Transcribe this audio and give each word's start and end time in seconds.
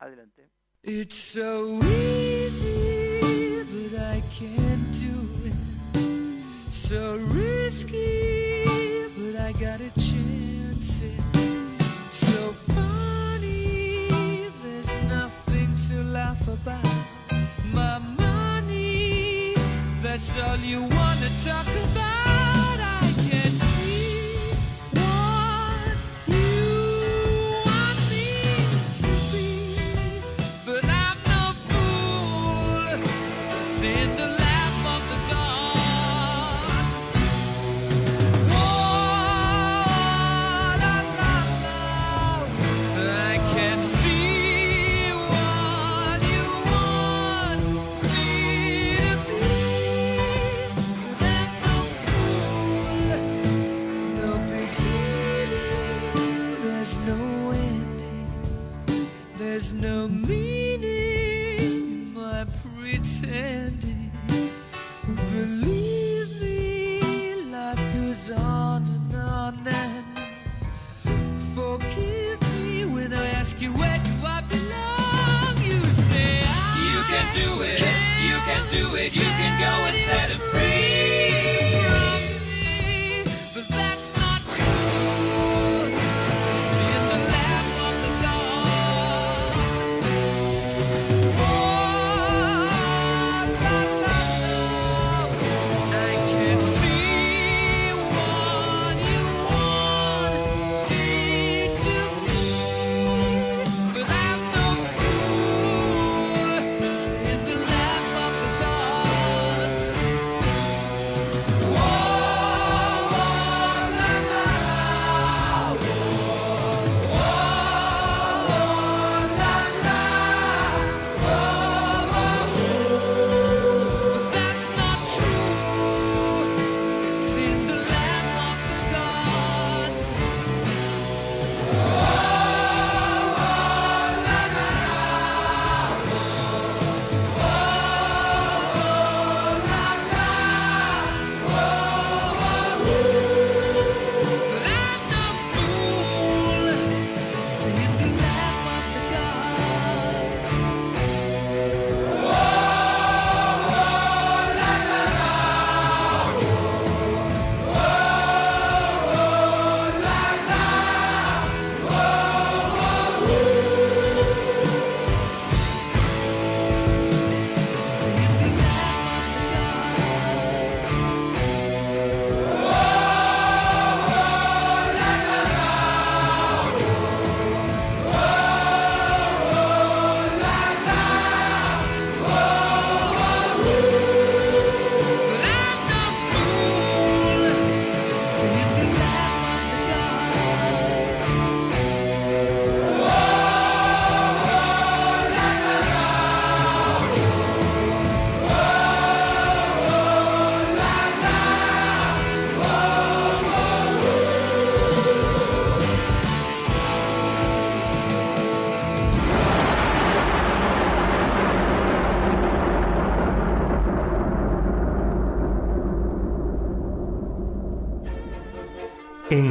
Adelante. 0.00 0.48
It's 0.84 1.16
so 1.16 1.80
easy, 1.82 3.64
but 3.64 4.00
I 4.00 4.22
can't 4.30 4.92
do 4.92 5.28
it. 5.44 6.72
So 6.72 7.16
risky, 7.16 8.64
but 9.16 9.40
I 9.40 9.52
got 9.52 9.80
a 9.80 9.90
chance 9.98 11.02
it. 11.02 11.20
So 12.12 12.52
funny, 12.74 14.08
there's 14.62 14.94
nothing 15.08 15.74
to 15.88 16.04
laugh 16.04 16.46
about. 16.46 16.86
My 17.74 17.98
money, 17.98 19.54
that's 20.00 20.38
all 20.38 20.58
you 20.58 20.82
wanna 20.82 21.28
talk 21.42 21.66
about. 21.90 22.27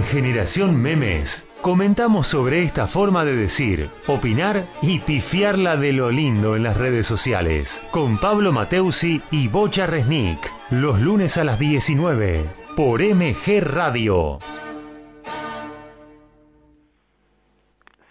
Generación 0.08 0.82
Memes 0.82 1.46
comentamos 1.62 2.28
sobre 2.28 2.64
esta 2.64 2.88
forma 2.88 3.26
de 3.26 3.36
decir, 3.36 3.90
opinar 4.08 4.64
y 4.82 5.00
pifiarla 5.00 5.76
de 5.76 5.92
lo 5.92 6.12
lindo 6.12 6.56
en 6.56 6.64
las 6.64 6.78
redes 6.78 7.06
sociales. 7.06 7.86
Con 7.92 8.18
Pablo 8.18 8.54
Mateusi 8.54 9.22
y 9.32 9.50
Bocha 9.50 9.86
Resnick. 9.86 10.40
Los 10.72 11.02
lunes 11.02 11.38
a 11.38 11.44
las 11.44 11.60
19 11.60 12.46
por 12.78 13.02
MG 13.02 13.60
Radio. 13.60 14.40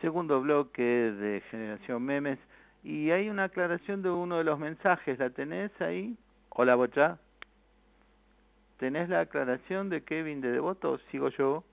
Segundo 0.02 0.42
bloque 0.42 0.82
de 0.82 1.40
Generación 1.50 2.02
Memes. 2.02 2.38
Y 2.84 3.10
hay 3.10 3.30
una 3.30 3.44
aclaración 3.44 4.02
de 4.02 4.10
uno 4.10 4.36
de 4.36 4.44
los 4.44 4.58
mensajes. 4.58 5.18
¿La 5.18 5.30
tenés 5.30 5.70
ahí? 5.80 6.14
Hola, 6.50 6.74
Bocha. 6.74 7.16
¿Tenés 8.78 9.08
la 9.08 9.20
aclaración 9.20 9.88
de 9.88 10.04
Kevin 10.04 10.42
de 10.42 10.50
Devoto 10.50 10.98
sigo 11.10 11.30
yo? 11.30 11.64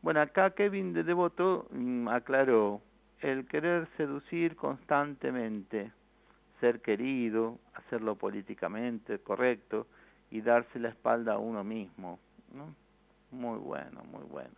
Bueno, 0.00 0.20
acá 0.20 0.50
Kevin 0.50 0.92
de 0.92 1.02
Devoto 1.02 1.66
mm, 1.70 2.08
aclaró 2.08 2.80
el 3.20 3.46
querer 3.46 3.88
seducir 3.96 4.54
constantemente, 4.54 5.90
ser 6.60 6.80
querido, 6.80 7.58
hacerlo 7.74 8.14
políticamente 8.14 9.18
correcto 9.18 9.86
y 10.30 10.40
darse 10.40 10.78
la 10.78 10.90
espalda 10.90 11.34
a 11.34 11.38
uno 11.38 11.64
mismo. 11.64 12.20
Muy 13.30 13.58
bueno, 13.58 14.02
muy 14.04 14.22
bueno. 14.24 14.54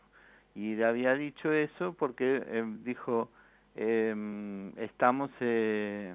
Y 0.54 0.74
le 0.74 0.84
había 0.84 1.14
dicho 1.14 1.52
eso 1.52 1.94
porque 1.94 2.42
eh, 2.46 2.64
dijo, 2.84 3.30
eh, 3.76 4.72
estamos, 4.76 5.30
eh, 5.40 6.14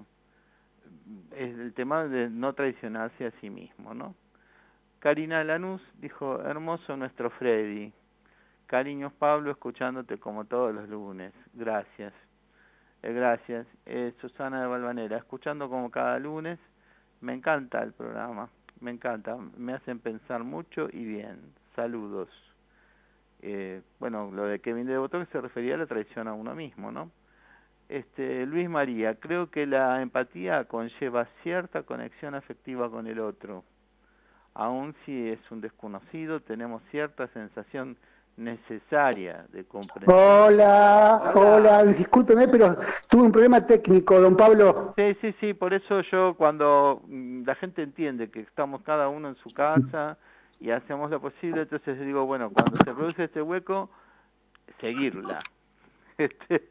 es 1.35 1.57
el 1.57 1.73
tema 1.73 2.05
de 2.05 2.29
no 2.29 2.53
traicionarse 2.53 3.25
a 3.25 3.31
sí 3.41 3.49
mismo, 3.49 3.93
¿no? 3.93 4.15
Karina 4.99 5.43
Lanús 5.43 5.81
dijo, 5.99 6.41
hermoso 6.41 6.95
nuestro 6.97 7.29
Freddy. 7.31 7.91
Cariños 8.67 9.13
Pablo, 9.13 9.51
escuchándote 9.51 10.17
como 10.17 10.45
todos 10.45 10.73
los 10.73 10.89
lunes. 10.89 11.33
Gracias. 11.53 12.13
Eh, 13.03 13.13
gracias. 13.13 13.67
Eh, 13.85 14.13
Susana 14.19 14.61
de 14.61 14.67
Valvanera, 14.67 15.17
escuchando 15.17 15.69
como 15.69 15.91
cada 15.91 16.17
lunes. 16.19 16.59
Me 17.21 17.33
encanta 17.33 17.83
el 17.83 17.93
programa. 17.93 18.49
Me 18.79 18.91
encanta. 18.91 19.37
Me 19.57 19.73
hacen 19.73 19.99
pensar 19.99 20.43
mucho 20.43 20.87
y 20.91 21.05
bien. 21.05 21.53
Saludos. 21.75 22.29
Eh, 23.41 23.81
bueno, 23.99 24.31
lo 24.31 24.45
de 24.45 24.59
Kevin 24.59 24.87
de 24.87 24.97
Botón 24.97 25.27
se 25.31 25.41
refería 25.41 25.75
a 25.75 25.77
la 25.77 25.85
traición 25.85 26.27
a 26.27 26.33
uno 26.33 26.55
mismo, 26.55 26.91
¿no? 26.91 27.11
este, 27.89 28.45
Luis 28.45 28.69
María, 28.69 29.15
creo 29.15 29.49
que 29.49 29.65
la 29.65 30.01
empatía 30.01 30.63
conlleva 30.65 31.27
cierta 31.43 31.83
conexión 31.83 32.35
afectiva 32.35 32.89
con 32.89 33.07
el 33.07 33.19
otro. 33.19 33.63
Aun 34.53 34.95
si 35.05 35.29
es 35.29 35.39
un 35.51 35.61
desconocido, 35.61 36.39
tenemos 36.39 36.81
cierta 36.89 37.27
sensación 37.27 37.97
necesaria 38.37 39.45
de 39.49 39.63
comprensión. 39.65 40.13
Hola, 40.15 41.31
hola, 41.35 41.83
discúlpeme, 41.85 42.47
pero 42.47 42.77
tuve 43.09 43.23
un 43.23 43.31
problema 43.31 43.65
técnico, 43.65 44.19
don 44.19 44.35
Pablo. 44.35 44.93
Sí, 44.97 45.15
sí, 45.21 45.35
sí, 45.39 45.53
por 45.53 45.73
eso 45.73 46.01
yo 46.11 46.35
cuando 46.35 47.01
mm, 47.07 47.43
la 47.45 47.55
gente 47.55 47.81
entiende 47.81 48.29
que 48.29 48.41
estamos 48.41 48.81
cada 48.81 49.07
uno 49.07 49.29
en 49.29 49.35
su 49.35 49.53
casa 49.53 50.17
y 50.59 50.71
hacemos 50.71 51.11
lo 51.11 51.19
posible, 51.21 51.61
entonces 51.61 51.99
digo, 51.99 52.25
bueno, 52.25 52.49
cuando 52.51 52.77
se 52.77 52.93
produce 52.93 53.23
este 53.25 53.41
hueco, 53.41 53.89
seguirla. 54.81 55.39
Este, 56.17 56.69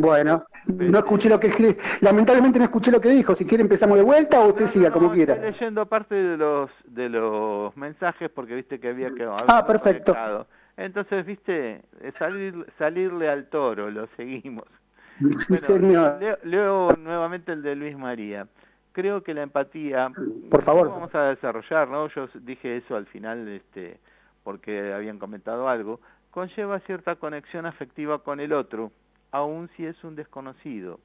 Bueno, 0.00 0.44
no 0.66 0.98
escuché 0.98 1.28
lo 1.28 1.38
que 1.38 1.76
lamentablemente 2.00 2.58
no 2.58 2.64
escuché 2.66 2.90
lo 2.90 3.00
que 3.00 3.10
dijo. 3.10 3.34
Si 3.34 3.44
quiere 3.44 3.62
empezamos 3.62 3.98
de 3.98 4.02
vuelta 4.04 4.40
o 4.40 4.48
usted 4.48 4.62
No, 4.62 4.66
siga 4.66 4.88
no, 4.88 4.94
como 4.94 5.12
estoy 5.12 5.26
quiera. 5.26 5.50
leyendo 5.50 5.86
parte 5.86 6.14
de 6.14 6.36
los 6.38 6.70
de 6.84 7.08
los 7.10 7.76
mensajes 7.76 8.30
porque 8.30 8.54
viste 8.54 8.80
que 8.80 8.88
había 8.88 9.10
que 9.10 9.24
Ah, 9.46 9.66
perfecto. 9.66 10.12
conectado. 10.12 10.46
Entonces, 10.78 11.26
viste, 11.26 11.82
eh, 12.00 12.12
salir 12.20 12.64
salirle 12.78 13.28
al 13.28 13.48
toro, 13.48 13.90
lo 13.90 14.06
seguimos. 14.16 14.64
Sí, 15.18 15.26
Bueno, 15.48 15.66
señor. 15.66 16.18
Leo, 16.20 16.38
leo 16.44 16.96
nuevamente 16.96 17.50
el 17.50 17.60
de 17.62 17.74
Luis 17.74 17.98
María. 17.98 18.46
Creo 18.92 19.24
que 19.24 19.34
la 19.34 19.42
empatía, 19.42 20.12
Por 20.48 20.62
favor. 20.62 20.88
vamos 20.90 21.12
a 21.12 21.30
desarrollar, 21.30 21.88
¿no? 21.88 22.06
Yo 22.10 22.28
dije 22.42 22.76
eso 22.76 22.94
al 22.94 23.06
final, 23.06 23.48
este, 23.48 23.98
porque 24.44 24.92
habían 24.92 25.18
comentado 25.18 25.68
algo, 25.68 26.00
conlleva 26.30 26.78
cierta 26.80 27.16
conexión 27.16 27.66
afectiva 27.66 28.22
con 28.22 28.38
el 28.38 28.52
otro, 28.52 28.92
aun 29.32 29.68
si 29.76 29.84
es 29.86 30.02
un 30.04 30.14
desconocido. 30.14 31.00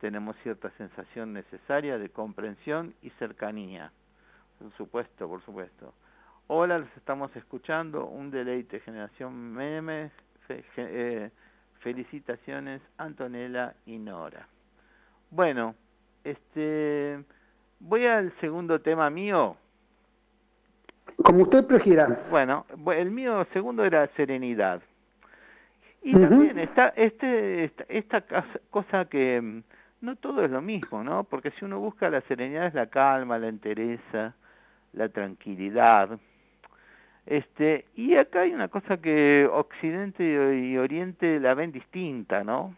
Tenemos 0.00 0.36
cierta 0.42 0.70
sensación 0.78 1.34
necesaria 1.34 1.98
de 1.98 2.08
comprensión 2.08 2.94
y 3.02 3.10
cercanía. 3.18 3.92
Por 4.58 4.72
supuesto, 4.78 5.28
por 5.28 5.42
supuesto. 5.44 5.92
Hola, 6.52 6.78
los 6.78 6.88
estamos 6.96 7.30
escuchando, 7.36 8.06
un 8.06 8.28
deleite, 8.32 8.80
generación 8.80 9.52
memes, 9.52 10.10
fe- 10.48 10.64
eh, 10.76 11.30
felicitaciones 11.78 12.82
Antonella 12.98 13.74
y 13.86 13.98
Nora. 13.98 14.48
Bueno, 15.30 15.76
este, 16.24 17.22
voy 17.78 18.04
al 18.04 18.32
segundo 18.40 18.80
tema 18.80 19.08
mío. 19.10 19.56
Como 21.22 21.42
usted 21.42 21.64
prefiera. 21.64 22.18
Bueno, 22.30 22.66
bu- 22.78 22.94
el 22.96 23.12
mío 23.12 23.46
segundo 23.52 23.84
era 23.84 24.08
serenidad. 24.16 24.82
Y 26.02 26.14
también 26.18 26.58
está 26.58 26.88
este 26.96 27.62
esta, 27.62 27.84
esta 27.88 28.24
cosa 28.70 29.04
que 29.04 29.40
mm, 29.40 29.62
no 30.00 30.16
todo 30.16 30.44
es 30.44 30.50
lo 30.50 30.60
mismo, 30.62 31.04
¿no? 31.04 31.22
Porque 31.22 31.52
si 31.52 31.64
uno 31.64 31.78
busca 31.78 32.10
la 32.10 32.22
serenidad 32.22 32.66
es 32.66 32.74
la 32.74 32.86
calma, 32.86 33.38
la 33.38 33.46
entereza, 33.46 34.34
la 34.94 35.08
tranquilidad. 35.10 36.18
Este, 37.30 37.84
y 37.94 38.16
acá 38.16 38.40
hay 38.40 38.52
una 38.52 38.66
cosa 38.66 38.96
que 38.96 39.48
Occidente 39.52 40.24
y 40.58 40.76
Oriente 40.76 41.38
la 41.38 41.54
ven 41.54 41.70
distinta, 41.70 42.42
¿no? 42.42 42.74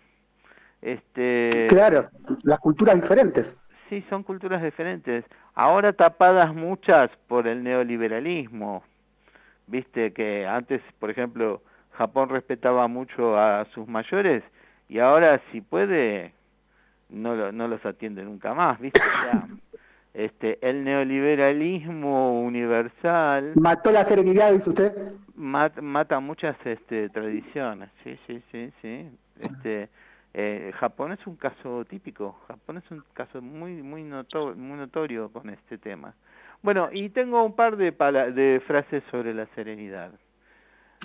Este, 0.83 1.69
Claro, 1.71 2.11
las 2.43 2.61
culturas 2.61 2.97
diferentes. 3.01 3.57
Sí, 3.89 4.05
son 4.11 4.23
culturas 4.23 4.63
diferentes. 4.63 5.25
Ahora 5.55 5.95
tapadas 5.95 6.55
muchas 6.55 7.11
por 7.29 7.47
el 7.49 7.63
neoliberalismo. 7.63 8.83
Viste 9.69 10.13
que 10.13 10.47
antes, 10.47 10.83
por 10.99 11.09
ejemplo, 11.09 11.63
Japón 11.93 12.29
respetaba 12.29 12.87
mucho 12.89 13.39
a 13.39 13.65
sus 13.73 13.89
mayores 13.89 14.43
y 14.87 14.99
ahora 14.99 15.41
si 15.51 15.63
puede 15.63 16.35
no 17.09 17.35
lo- 17.35 17.53
no 17.53 17.69
los 17.69 17.85
atiende 17.87 18.23
nunca 18.23 18.53
más, 18.53 18.79
¿viste? 18.81 19.01
O 19.01 19.23
sea, 19.23 19.47
este 20.15 20.59
el 20.69 20.85
neoliberalismo 20.85 22.39
universal 22.41 23.53
Mató 23.57 23.91
la 23.91 24.05
serenidad, 24.05 24.53
dice 24.53 24.69
usted. 24.71 25.13
mat- 25.35 25.81
mata 25.81 26.21
muchas 26.21 26.57
este 26.67 27.09
tradiciones 27.09 27.91
sí 28.05 28.19
sí 28.27 28.43
sí 28.53 28.73
sí. 28.83 29.11
Este 29.41 29.89
eh, 30.35 30.73
Japón 30.79 31.13
es 31.13 31.27
un 31.27 31.37
caso 31.37 31.85
típico 31.87 32.33
Japón 32.49 32.79
es 32.79 32.91
un 32.91 33.03
caso 33.15 33.41
muy 33.41 33.83
muy 33.83 34.03
noto- 34.03 34.55
muy 34.55 34.77
notorio 34.79 35.31
con 35.31 35.49
este 35.51 35.79
tema. 35.79 36.15
Bueno 36.63 36.89
y 36.93 37.09
tengo 37.11 37.43
un 37.45 37.55
par 37.57 37.77
de 37.77 37.93
pala- 37.93 38.27
de 38.29 38.61
frases 38.67 39.03
sobre 39.11 39.33
la 39.35 39.47
serenidad. 39.55 40.13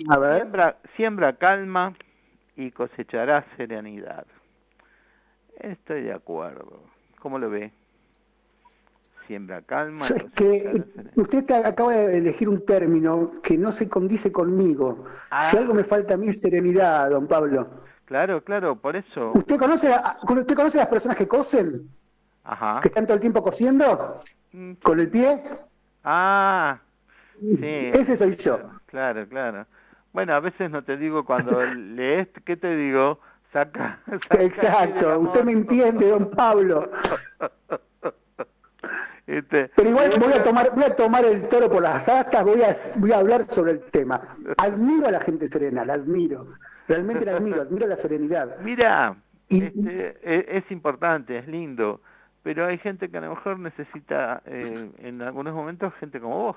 A 0.08 0.18
ver. 0.18 0.36
siembra 0.42 0.76
siembra 0.96 1.32
calma 1.34 1.94
y 2.56 2.70
cosecharás 2.70 3.44
serenidad. 3.56 4.26
Estoy 5.60 6.02
de 6.02 6.12
acuerdo. 6.12 6.82
Cómo 7.20 7.38
lo 7.38 7.50
ve 7.50 7.72
siembra 9.28 9.62
calma 9.62 10.04
y 10.10 10.12
Es 10.16 10.24
que 10.34 10.84
usted 11.16 11.44
te 11.44 11.54
acaba 11.54 11.92
de 11.92 12.18
elegir 12.18 12.48
un 12.48 12.64
término 12.66 13.30
que 13.42 13.56
no 13.56 13.70
se 13.70 13.88
condice 13.88 14.32
conmigo. 14.32 15.04
Si 15.50 15.56
Ah. 15.56 15.60
algo 15.60 15.74
me 15.74 15.84
falta 15.84 16.14
a 16.14 16.16
mí 16.16 16.28
es 16.28 16.40
serenidad, 16.40 17.10
don 17.10 17.28
Pablo. 17.28 17.68
claro 18.06 18.42
claro 18.42 18.74
por 18.76 18.96
eso 18.96 19.30
¿Usted 19.34 19.56
conoce, 19.58 19.92
a- 19.92 20.16
¿Usted 20.22 20.56
conoce 20.56 20.78
a 20.78 20.82
las 20.82 20.88
personas 20.90 21.16
que 21.16 21.28
cosen? 21.28 21.88
ajá 22.42 22.80
¿Que 22.80 22.88
están 22.88 23.04
todo 23.06 23.14
el 23.14 23.20
tiempo 23.20 23.42
cosiendo? 23.42 24.16
Mm, 24.52 24.72
¿Con 24.82 24.98
el 24.98 25.08
pie? 25.10 25.40
Ah, 26.02 26.78
sí. 27.38 27.90
Ese 27.92 28.16
soy 28.16 28.34
yo. 28.36 28.58
Claro, 28.86 29.28
claro. 29.28 29.66
Bueno, 30.12 30.32
a 30.34 30.40
veces 30.40 30.70
no 30.70 30.82
te 30.82 30.96
digo 30.96 31.24
cuando 31.26 31.52
lees, 31.76 32.28
¿qué 32.46 32.56
te 32.56 32.74
digo? 32.74 33.20
Saca. 33.52 34.00
saca 34.06 34.42
Exacto, 34.42 35.18
usted 35.20 35.44
me 35.44 35.52
entiende, 35.52 36.08
don 36.08 36.30
Pablo. 36.30 36.88
Este, 39.28 39.70
Pero 39.76 39.90
igual 39.90 40.18
voy 40.18 40.32
a 40.32 40.42
tomar, 40.42 40.70
voy 40.74 40.84
a 40.84 40.96
tomar 40.96 41.22
el 41.26 41.46
toro 41.48 41.68
por 41.68 41.82
las 41.82 42.08
astas, 42.08 42.42
voy 42.44 42.62
a, 42.62 42.74
voy 42.96 43.12
a 43.12 43.18
hablar 43.18 43.44
sobre 43.48 43.72
el 43.72 43.80
tema. 43.90 44.36
Admiro 44.56 45.06
a 45.06 45.10
la 45.10 45.20
gente 45.20 45.46
serena, 45.48 45.84
la 45.84 45.92
admiro. 45.94 46.46
Realmente 46.88 47.26
la 47.26 47.36
admiro, 47.36 47.60
admiro 47.60 47.86
la 47.86 47.98
serenidad. 47.98 48.56
Mira, 48.62 49.16
Y- 49.50 49.62
este, 49.64 50.16
e- 50.22 50.56
es, 50.56 50.70
importante, 50.70 51.36
es 51.36 51.46
lindo, 51.46 52.00
pero 52.42 52.64
hay 52.66 52.78
gente 52.78 53.10
que 53.10 53.18
a 53.18 53.20
lo 53.20 53.28
mejor 53.30 53.58
necesita, 53.58 54.40
eh, 54.46 54.90
en 54.98 55.20
algunos 55.20 55.54
momentos, 55.54 55.92
gente 56.00 56.18
como 56.20 56.44
vos, 56.44 56.56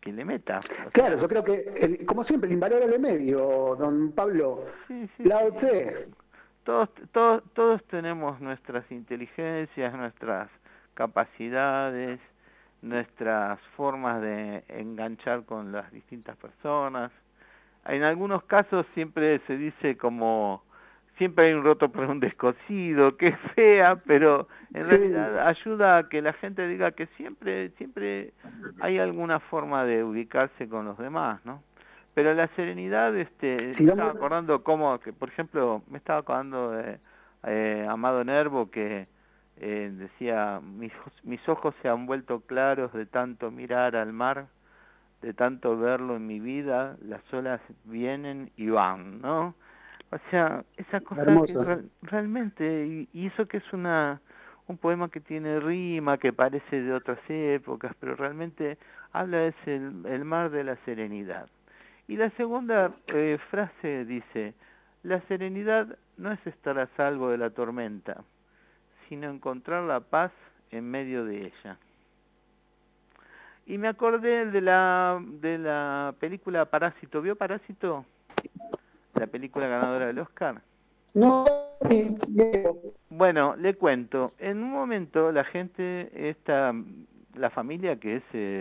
que 0.00 0.12
le 0.12 0.24
meta. 0.24 0.62
Sea, 0.62 0.86
Claro, 0.92 1.18
yo 1.18 1.26
creo 1.26 1.42
que, 1.42 1.74
el- 1.80 2.06
como 2.06 2.22
siempre, 2.22 2.46
el 2.46 2.54
invalorable 2.54 3.00
medio, 3.00 3.74
don 3.76 4.12
Pablo. 4.12 4.64
sí, 4.86 5.08
sí. 5.16 5.24
Tse. 5.54 6.06
todos, 6.62 6.88
todos, 7.10 7.42
todos 7.52 7.82
tenemos 7.88 8.40
nuestras 8.40 8.88
inteligencias, 8.92 9.92
nuestras 9.94 10.48
capacidades, 10.98 12.18
nuestras 12.82 13.60
formas 13.76 14.20
de 14.20 14.64
enganchar 14.66 15.44
con 15.44 15.70
las 15.70 15.92
distintas 15.92 16.36
personas. 16.36 17.12
En 17.86 18.02
algunos 18.02 18.42
casos 18.42 18.84
siempre 18.94 19.38
se 19.46 19.56
dice 19.56 19.96
como 19.96 20.64
siempre 21.16 21.46
hay 21.46 21.52
un 21.54 21.62
roto 21.62 21.88
para 21.88 22.08
un 22.08 22.18
descosido, 22.18 23.16
que 23.16 23.28
es 23.28 23.38
fea, 23.54 23.96
pero 24.08 24.48
en 24.74 24.82
Sí. 24.82 24.90
realidad 24.90 25.46
ayuda 25.46 25.98
a 25.98 26.08
que 26.08 26.20
la 26.20 26.32
gente 26.32 26.66
diga 26.66 26.90
que 26.90 27.06
siempre 27.16 27.70
siempre 27.78 28.32
hay 28.80 28.98
alguna 28.98 29.38
forma 29.38 29.84
de 29.84 30.02
ubicarse 30.02 30.68
con 30.68 30.84
los 30.84 30.98
demás, 30.98 31.40
¿no? 31.44 31.62
Pero 32.14 32.34
la 32.34 32.48
serenidad, 32.56 33.16
este, 33.16 33.56
me 33.56 33.70
estaba 33.70 34.10
acordando 34.10 34.64
como 34.64 34.98
que, 34.98 35.12
por 35.12 35.28
ejemplo, 35.28 35.82
me 35.88 35.98
estaba 35.98 36.18
acordando 36.20 36.72
de 36.72 36.98
eh, 37.44 37.86
Amado 37.88 38.24
Nervo 38.24 38.68
que 38.72 39.06
eh, 39.60 39.90
decía, 39.92 40.60
mis, 40.60 40.92
mis 41.22 41.46
ojos 41.48 41.74
se 41.82 41.88
han 41.88 42.06
vuelto 42.06 42.40
claros 42.40 42.92
de 42.92 43.06
tanto 43.06 43.50
mirar 43.50 43.96
al 43.96 44.12
mar, 44.12 44.46
de 45.22 45.32
tanto 45.32 45.76
verlo 45.76 46.16
en 46.16 46.26
mi 46.26 46.40
vida, 46.40 46.96
las 47.02 47.22
olas 47.32 47.60
vienen 47.84 48.50
y 48.56 48.68
van, 48.68 49.20
¿no? 49.20 49.54
O 50.10 50.18
sea, 50.30 50.64
esa 50.76 51.00
cosa 51.00 51.26
que 51.26 51.84
realmente, 52.02 52.86
y, 52.86 53.08
y 53.12 53.26
eso 53.26 53.46
que 53.46 53.58
es 53.58 53.72
una 53.72 54.20
un 54.68 54.76
poema 54.76 55.08
que 55.08 55.20
tiene 55.20 55.58
rima, 55.60 56.18
que 56.18 56.32
parece 56.32 56.82
de 56.82 56.92
otras 56.92 57.18
épocas, 57.28 57.94
pero 57.98 58.14
realmente 58.14 58.76
habla 59.12 59.46
es 59.46 59.54
el, 59.66 60.04
el 60.06 60.24
mar 60.24 60.50
de 60.50 60.62
la 60.62 60.76
serenidad. 60.84 61.48
Y 62.06 62.16
la 62.16 62.30
segunda 62.30 62.92
eh, 63.14 63.38
frase 63.50 64.04
dice, 64.04 64.54
la 65.02 65.20
serenidad 65.22 65.98
no 66.18 66.32
es 66.32 66.46
estar 66.46 66.78
a 66.78 66.86
salvo 66.96 67.30
de 67.30 67.38
la 67.38 67.50
tormenta, 67.50 68.22
sino 69.08 69.30
encontrar 69.30 69.84
la 69.84 70.00
paz 70.00 70.32
en 70.70 70.90
medio 70.90 71.24
de 71.24 71.46
ella. 71.46 71.78
Y 73.66 73.76
me 73.76 73.88
acordé 73.88 74.46
de 74.46 74.60
la 74.60 75.20
de 75.22 75.58
la 75.58 76.14
película 76.18 76.64
Parásito. 76.64 77.20
¿Vio 77.20 77.36
Parásito? 77.36 78.04
La 79.14 79.26
película 79.26 79.68
ganadora 79.68 80.06
del 80.06 80.20
Oscar. 80.20 80.62
No. 81.14 81.44
Bueno, 83.10 83.56
le 83.56 83.74
cuento. 83.74 84.30
En 84.38 84.62
un 84.62 84.72
momento 84.72 85.32
la 85.32 85.44
gente, 85.44 86.10
esta, 86.30 86.72
la 87.34 87.50
familia 87.50 87.96
que 87.96 88.16
es 88.16 88.22
eh, 88.32 88.60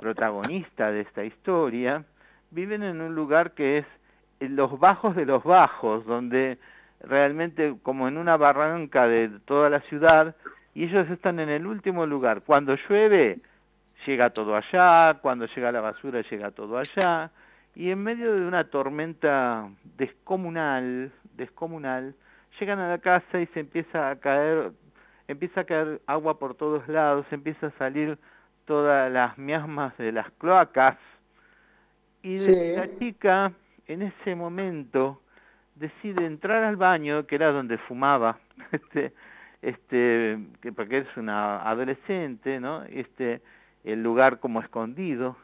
protagonista 0.00 0.90
de 0.90 1.02
esta 1.02 1.24
historia, 1.24 2.04
viven 2.50 2.82
en 2.82 3.00
un 3.00 3.14
lugar 3.14 3.52
que 3.52 3.78
es 3.78 3.86
en 4.40 4.56
los 4.56 4.78
bajos 4.78 5.16
de 5.16 5.26
los 5.26 5.42
bajos, 5.42 6.04
donde 6.06 6.58
realmente 7.00 7.76
como 7.82 8.08
en 8.08 8.16
una 8.18 8.36
barranca 8.36 9.06
de 9.06 9.30
toda 9.44 9.70
la 9.70 9.80
ciudad 9.82 10.34
y 10.74 10.84
ellos 10.84 11.08
están 11.10 11.40
en 11.40 11.48
el 11.48 11.66
último 11.66 12.06
lugar. 12.06 12.40
Cuando 12.46 12.76
llueve, 12.88 13.36
llega 14.06 14.30
todo 14.30 14.56
allá, 14.56 15.18
cuando 15.20 15.46
llega 15.46 15.72
la 15.72 15.80
basura, 15.80 16.22
llega 16.22 16.50
todo 16.50 16.78
allá, 16.78 17.30
y 17.74 17.90
en 17.90 18.02
medio 18.02 18.32
de 18.32 18.46
una 18.46 18.64
tormenta 18.64 19.68
descomunal, 19.96 21.12
descomunal, 21.34 22.14
llegan 22.58 22.78
a 22.78 22.88
la 22.88 22.98
casa 22.98 23.40
y 23.40 23.46
se 23.46 23.60
empieza 23.60 24.10
a 24.10 24.16
caer, 24.16 24.72
empieza 25.28 25.60
a 25.60 25.64
caer 25.64 26.00
agua 26.06 26.38
por 26.38 26.54
todos 26.54 26.86
lados, 26.88 27.26
empieza 27.30 27.68
a 27.68 27.78
salir 27.78 28.12
todas 28.64 29.10
las 29.10 29.38
miasmas 29.38 29.96
de 29.96 30.12
las 30.12 30.30
cloacas, 30.32 30.96
y 32.22 32.38
Sí. 32.40 32.72
la 32.74 32.88
chica 32.98 33.52
en 33.86 34.02
ese 34.02 34.34
momento 34.34 35.20
decide 35.78 36.26
entrar 36.26 36.64
al 36.64 36.76
baño, 36.76 37.26
que 37.26 37.36
era 37.36 37.52
donde 37.52 37.78
fumaba, 37.78 38.38
este, 38.72 39.12
este, 39.62 40.38
que 40.60 40.72
porque 40.72 40.98
es 40.98 41.16
una 41.16 41.62
adolescente, 41.62 42.60
¿no? 42.60 42.84
Este, 42.84 43.40
el 43.84 44.02
lugar 44.02 44.40
como 44.40 44.60
escondido, 44.60 45.36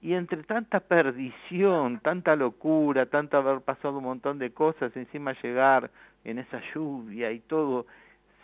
y 0.00 0.14
entre 0.14 0.42
tanta 0.42 0.80
perdición, 0.80 2.00
tanta 2.00 2.34
locura, 2.34 3.06
tanto 3.06 3.36
haber 3.36 3.60
pasado 3.60 3.98
un 3.98 4.04
montón 4.04 4.38
de 4.38 4.52
cosas, 4.52 4.94
encima 4.96 5.32
llegar 5.42 5.90
en 6.24 6.38
esa 6.38 6.60
lluvia 6.74 7.30
y 7.30 7.38
todo, 7.40 7.86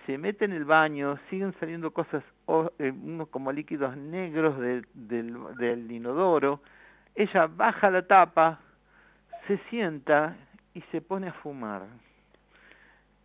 se 0.07 0.17
mete 0.19 0.45
en 0.45 0.53
el 0.53 0.65
baño, 0.65 1.19
siguen 1.29 1.53
saliendo 1.59 1.91
cosas 1.91 2.23
eh, 2.79 2.93
como 3.31 3.53
líquidos 3.53 3.97
negros 3.97 4.59
del, 4.59 4.87
del, 4.95 5.37
del 5.59 5.91
inodoro, 5.91 6.61
ella 7.17 7.49
baja 7.49 7.91
la 7.91 8.03
tapa, 8.07 8.61
se 9.49 9.59
sienta 9.71 10.37
y 10.79 10.83
se 10.93 11.01
pone 11.01 11.27
a 11.29 11.33
fumar. 11.33 11.83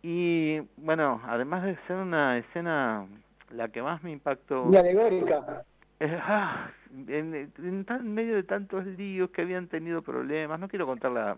Y 0.02 0.60
bueno, 0.76 1.20
además 1.26 1.62
de 1.62 1.76
ser 1.86 1.96
una 1.96 2.36
escena 2.38 3.06
la 3.50 3.68
que 3.68 3.80
más 3.82 4.02
me 4.02 4.10
impactó, 4.10 4.68
Ni 4.70 4.76
alegórica. 4.76 5.62
eh, 6.00 6.18
ah, 6.20 6.68
en, 7.08 7.52
en 7.58 7.84
tan- 7.84 8.00
en 8.00 8.12
medio 8.14 8.34
de 8.34 8.42
tantos 8.42 8.84
líos 8.86 9.30
que 9.30 9.42
habían 9.42 9.68
tenido 9.68 10.02
problemas, 10.02 10.58
no 10.58 10.68
quiero 10.68 10.86
contar 10.86 11.12
la, 11.12 11.36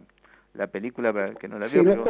la 0.55 0.67
película 0.69 1.13
para 1.13 1.35
que 1.35 1.49
no 1.49 1.59
la 1.59 1.67
Sí, 1.69 1.79
vio, 1.81 1.95
no 1.97 2.05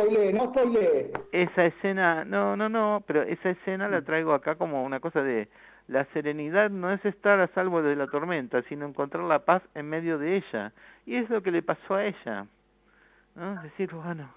spoilee. 0.51 1.13
esa 1.33 1.65
escena, 1.67 2.25
no, 2.25 2.57
no, 2.57 2.69
no, 2.69 3.03
pero 3.07 3.23
esa 3.23 3.51
escena 3.51 3.89
la 3.89 4.03
traigo 4.03 4.33
acá 4.33 4.55
como 4.55 4.85
una 4.85 5.01
cosa 5.01 5.23
de 5.23 5.49
la 5.89 6.05
serenidad 6.07 6.71
no 6.71 6.93
es 6.93 7.05
estar 7.05 7.39
a 7.41 7.49
salvo 7.49 7.83
de 7.83 7.97
la 7.97 8.07
tormenta, 8.07 8.63
sino 8.63 8.87
encontrar 8.87 9.25
la 9.25 9.41
paz 9.41 9.63
en 9.75 9.89
medio 9.89 10.17
de 10.19 10.37
ella. 10.37 10.73
Y 11.07 11.17
es 11.17 11.29
lo 11.29 11.43
que 11.43 11.51
le 11.51 11.63
pasó 11.63 11.95
a 11.97 12.05
ella. 12.07 12.47
¿No? 13.37 13.55
Es 13.55 13.62
decir, 13.62 13.95
bueno, 13.95 14.28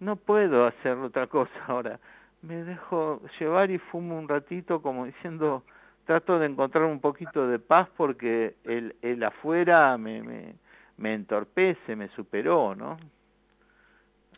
no 0.00 0.16
puedo 0.16 0.66
hacer 0.66 0.96
otra 0.98 1.26
cosa 1.26 1.50
ahora. 1.66 1.98
Me 2.42 2.62
dejo 2.62 3.20
llevar 3.40 3.70
y 3.70 3.78
fumo 3.78 4.18
un 4.18 4.28
ratito 4.28 4.82
como 4.82 5.06
diciendo, 5.06 5.64
trato 6.04 6.38
de 6.38 6.46
encontrar 6.46 6.84
un 6.84 7.00
poquito 7.00 7.48
de 7.48 7.58
paz 7.58 7.88
porque 7.96 8.56
el, 8.64 8.94
el 9.02 9.22
afuera 9.24 9.96
me, 9.96 10.22
me, 10.22 10.54
me 10.98 11.14
entorpece, 11.14 11.96
me 11.96 12.08
superó, 12.08 12.74
¿no? 12.74 12.98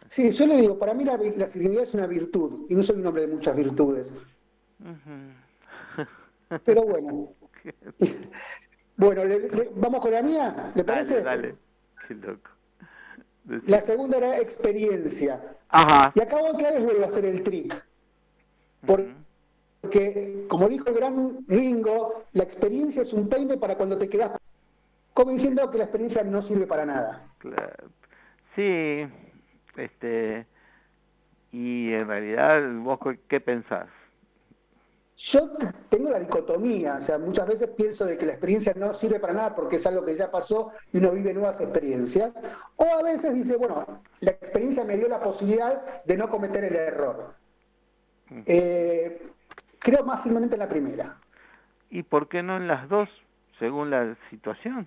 Sí, 0.09 0.31
yo 0.31 0.47
le 0.47 0.57
digo, 0.57 0.79
para 0.79 0.95
mí 0.95 1.05
la, 1.05 1.17
la 1.17 1.47
es 1.47 1.95
una 1.95 2.07
virtud, 2.07 2.67
y 2.69 2.75
no 2.77 2.83
soy 2.83 3.01
un 3.01 3.07
hombre 3.07 3.27
de 3.27 3.35
muchas 3.35 3.57
virtudes. 3.57 4.13
Pero 6.65 6.83
bueno. 6.83 7.31
Bueno, 8.99 9.27
le- 9.27 9.49
le- 9.51 9.71
vamos 9.75 10.01
con 10.01 10.11
la 10.11 10.23
mía, 10.23 10.73
¿le 10.75 10.83
parece? 10.83 11.21
Dale, 11.21 11.49
dale. 11.49 11.57
Qué 12.09 12.15
loco. 12.15 12.51
La 13.67 13.81
segunda 13.83 14.19
era 14.19 14.39
experiencia. 14.39 15.41
Ajá. 15.69 16.13
Y 16.15 16.21
acá 16.21 16.37
otra 16.37 16.73
vez 16.73 16.85
vuelvo 16.85 17.05
a 17.05 17.09
hacer 17.09 17.25
el 17.25 17.43
trick. 17.43 17.85
Porque, 18.85 20.47
como 20.49 20.69
dijo 20.69 20.89
el 20.89 20.95
gran 20.95 21.39
Ringo, 21.49 22.25
la 22.33 22.45
experiencia 22.45 23.03
es 23.03 23.13
un 23.13 23.29
peine 23.29 23.57
para 23.57 23.77
cuando 23.77 23.99
te 23.99 24.09
quedas 24.09 24.33
como 25.17 25.33
diciendo 25.33 25.71
que 25.71 25.79
la 25.79 25.85
experiencia 25.85 26.23
no 26.25 26.43
sirve 26.43 26.67
para 26.67 26.85
nada. 26.85 27.23
Sí, 28.55 29.07
este, 29.79 30.45
y 31.53 31.95
en 31.95 32.07
realidad, 32.07 32.63
vos 32.81 32.99
qué 33.27 33.41
pensás? 33.41 33.89
Yo 35.17 35.51
tengo 35.89 36.11
la 36.11 36.21
dicotomía, 36.21 36.99
o 37.01 37.03
sea, 37.03 37.17
muchas 37.17 37.49
veces 37.49 37.71
pienso 37.71 38.05
de 38.05 38.19
que 38.19 38.27
la 38.27 38.33
experiencia 38.33 38.75
no 38.77 38.93
sirve 38.93 39.19
para 39.19 39.33
nada 39.33 39.55
porque 39.55 39.77
es 39.77 39.87
algo 39.87 40.05
que 40.05 40.15
ya 40.15 40.31
pasó 40.31 40.73
y 40.93 40.99
uno 40.99 41.13
vive 41.13 41.33
nuevas 41.33 41.59
experiencias, 41.59 42.35
o 42.77 42.85
a 42.85 43.03
veces 43.03 43.33
dice, 43.33 43.57
bueno, 43.57 44.03
la 44.21 44.33
experiencia 44.33 44.85
me 44.85 44.99
dio 44.99 45.09
la 45.09 45.21
posibilidad 45.21 46.05
de 46.05 46.17
no 46.19 46.29
cometer 46.29 46.65
el 46.65 46.77
error. 46.77 47.35
Eh, 48.45 49.23
creo 49.79 50.05
más 50.05 50.23
firmemente 50.23 50.57
en 50.57 50.61
la 50.61 50.69
primera. 50.69 51.17
¿Y 51.89 52.03
por 52.03 52.29
qué 52.29 52.43
no 52.43 52.59
en 52.59 52.69
las 52.69 52.87
dos, 52.91 53.09
según 53.59 53.89
la 53.89 54.17
situación? 54.29 54.87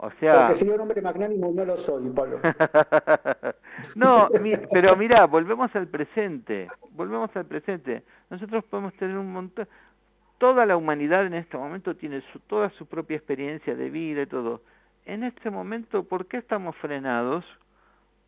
O 0.00 0.10
sea, 0.20 0.34
Porque 0.46 0.54
sería 0.54 0.74
un 0.74 0.80
hombre 0.82 1.02
magnánimo 1.02 1.50
y 1.50 1.54
no 1.54 1.64
lo 1.64 1.76
soy, 1.76 2.08
Pablo. 2.10 2.38
no, 3.96 4.28
mi- 4.40 4.52
pero 4.72 4.96
mira, 4.96 5.26
volvemos 5.26 5.74
al 5.74 5.88
presente, 5.88 6.68
volvemos 6.92 7.34
al 7.36 7.46
presente. 7.46 8.04
Nosotros 8.30 8.64
podemos 8.64 8.94
tener 8.94 9.16
un 9.16 9.32
montón, 9.32 9.66
toda 10.38 10.66
la 10.66 10.76
humanidad 10.76 11.26
en 11.26 11.34
este 11.34 11.56
momento 11.56 11.96
tiene 11.96 12.22
su, 12.32 12.38
toda 12.40 12.70
su 12.70 12.86
propia 12.86 13.16
experiencia 13.16 13.74
de 13.74 13.90
vida 13.90 14.22
y 14.22 14.26
todo. 14.26 14.62
En 15.04 15.24
este 15.24 15.50
momento, 15.50 16.04
¿por 16.04 16.26
qué 16.26 16.36
estamos 16.36 16.76
frenados? 16.76 17.44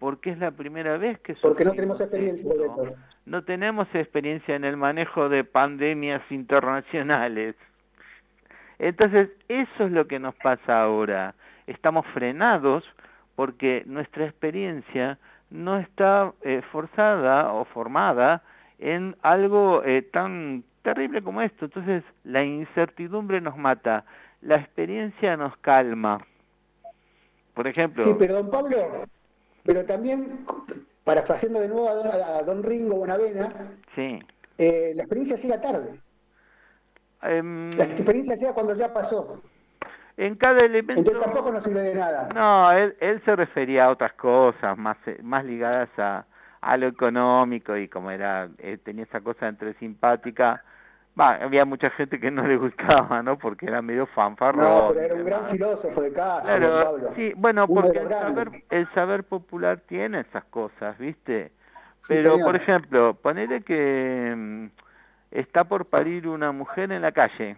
Porque 0.01 0.31
es 0.31 0.39
la 0.39 0.51
primera 0.51 0.97
vez 0.97 1.21
que 1.21 1.35
Porque 1.35 1.65
no 1.65 1.73
tenemos 1.73 2.01
experiencia, 2.01 2.51
esto. 2.53 2.77
Beto. 2.83 2.97
No 3.27 3.45
tenemos 3.45 3.87
experiencia 3.95 4.57
en 4.57 4.65
el 4.65 4.77
manejo 4.77 5.29
de 5.29 5.45
pandemias 5.45 6.23
internacionales. 6.31 7.55
Entonces, 8.79 9.29
eso 9.47 9.85
es 9.85 9.93
lo 9.93 10.07
que 10.09 10.19
nos 10.19 10.35
pasa 10.37 10.83
ahora. 10.83 11.35
Estamos 11.71 12.05
frenados 12.09 12.85
porque 13.37 13.85
nuestra 13.87 14.25
experiencia 14.25 15.19
no 15.51 15.79
está 15.79 16.33
eh, 16.43 16.63
forzada 16.73 17.53
o 17.53 17.65
formada 17.65 18.43
en 18.81 19.17
algo 19.23 19.83
eh, 19.85 20.03
tan 20.03 20.65
terrible 20.83 21.23
como 21.23 21.43
esto. 21.43 21.67
Entonces, 21.67 22.03
la 22.25 22.43
incertidumbre 22.43 23.41
nos 23.41 23.57
mata, 23.57 24.05
la 24.43 24.57
experiencia 24.57 25.37
nos 25.37 25.57
calma. 25.59 26.27
Por 27.55 27.69
ejemplo, 27.69 28.03
Sí, 28.03 28.17
pero 28.19 28.35
don 28.35 28.51
Pablo, 28.51 29.05
pero 29.63 29.85
también, 29.85 30.45
parafraseando 31.05 31.61
de 31.61 31.69
nuevo 31.69 31.89
a 31.89 31.95
don, 31.95 32.07
a 32.09 32.43
don 32.43 32.65
Ringo 32.65 32.97
Bonavena, 32.97 33.77
sí. 33.95 34.19
eh, 34.59 34.93
la 34.97 35.03
experiencia 35.05 35.37
llega 35.37 35.61
tarde. 35.61 36.01
Em, 37.23 37.71
La 37.77 37.85
experiencia 37.85 38.35
llega 38.35 38.55
cuando 38.55 38.75
ya 38.75 38.93
pasó. 38.93 39.41
En 40.17 40.35
cada 40.37 40.61
elemento... 40.61 41.01
Entonces 41.01 41.23
tampoco 41.23 41.51
nos 41.53 41.65
sirve 41.65 41.83
de 41.83 41.95
nada. 41.95 42.29
No, 42.35 42.73
él, 42.73 42.97
él 43.01 43.23
se 43.25 43.37
refería 43.37 43.85
a 43.87 43.91
otras 43.91 44.13
cosas 44.15 44.77
más 44.77 44.97
eh, 45.07 45.19
más 45.23 45.45
ligadas 45.45 45.89
a, 45.99 46.25
a 46.61 46.77
lo 46.77 46.87
económico 46.89 47.77
y 47.77 47.89
como 47.89 48.11
era 48.11 48.49
eh, 48.59 48.79
tenía 48.83 49.05
esa 49.05 49.21
cosa 49.21 49.49
entre 49.49 49.75
simpática. 49.75 50.63
Había 51.17 51.67
mucha 51.67 51.91
gente 51.91 52.19
que 52.19 52.31
no 52.31 52.47
le 52.47 52.57
gustaba, 52.57 53.23
¿no? 53.23 53.37
Porque 53.37 53.67
era 53.67 53.83
medio 53.83 54.07
fanfarrón. 54.07 54.65
No, 54.65 54.89
pero 54.95 55.05
era 55.05 55.15
un 55.17 55.25
gran 55.25 55.49
filósofo 55.51 56.01
de 56.01 56.13
casa, 56.13 56.43
Claro, 56.59 56.85
Pablo. 56.85 57.13
sí, 57.15 57.33
bueno, 57.37 57.67
Uno 57.69 57.83
porque 57.83 57.99
el 57.99 58.09
saber, 58.09 58.51
el 58.71 58.89
saber 58.95 59.25
popular 59.25 59.81
tiene 59.87 60.21
esas 60.21 60.45
cosas, 60.45 60.97
¿viste? 60.99 61.53
Pero, 62.09 62.39
por 62.39 62.57
ejemplo, 62.57 63.13
ponele 63.15 63.61
que 63.61 64.33
mm, 64.35 64.67
está 65.33 65.65
por 65.65 65.85
parir 65.87 66.27
una 66.27 66.53
mujer 66.53 66.91
en 66.93 67.03
la 67.03 67.13
calle. 67.13 67.57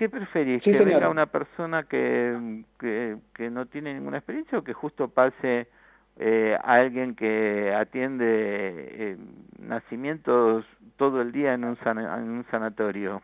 ¿Qué 0.00 0.08
preferís? 0.08 0.62
Sí, 0.64 0.72
¿Que 0.72 0.82
venga 0.82 1.10
una 1.10 1.26
persona 1.26 1.82
que, 1.82 2.62
que, 2.78 3.18
que 3.34 3.50
no 3.50 3.66
tiene 3.66 3.92
ninguna 3.92 4.16
experiencia 4.16 4.56
o 4.56 4.64
que 4.64 4.72
justo 4.72 5.08
pase 5.08 5.68
eh, 6.16 6.56
alguien 6.64 7.14
que 7.14 7.74
atiende 7.74 8.24
eh, 8.26 9.16
nacimientos 9.58 10.64
todo 10.96 11.20
el 11.20 11.32
día 11.32 11.52
en 11.52 11.64
un, 11.66 11.76
sana- 11.80 12.16
en 12.16 12.30
un 12.30 12.46
sanatorio? 12.50 13.20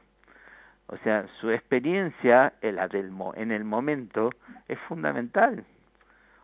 O 0.89 0.99
sea, 0.99 1.25
su 1.41 1.51
experiencia 1.51 2.53
en, 2.61 2.77
la 2.77 2.89
del 2.89 3.11
mo- 3.11 3.33
en 3.35 3.53
el 3.53 3.65
momento 3.65 4.29
es 4.69 4.79
fundamental. 4.81 5.65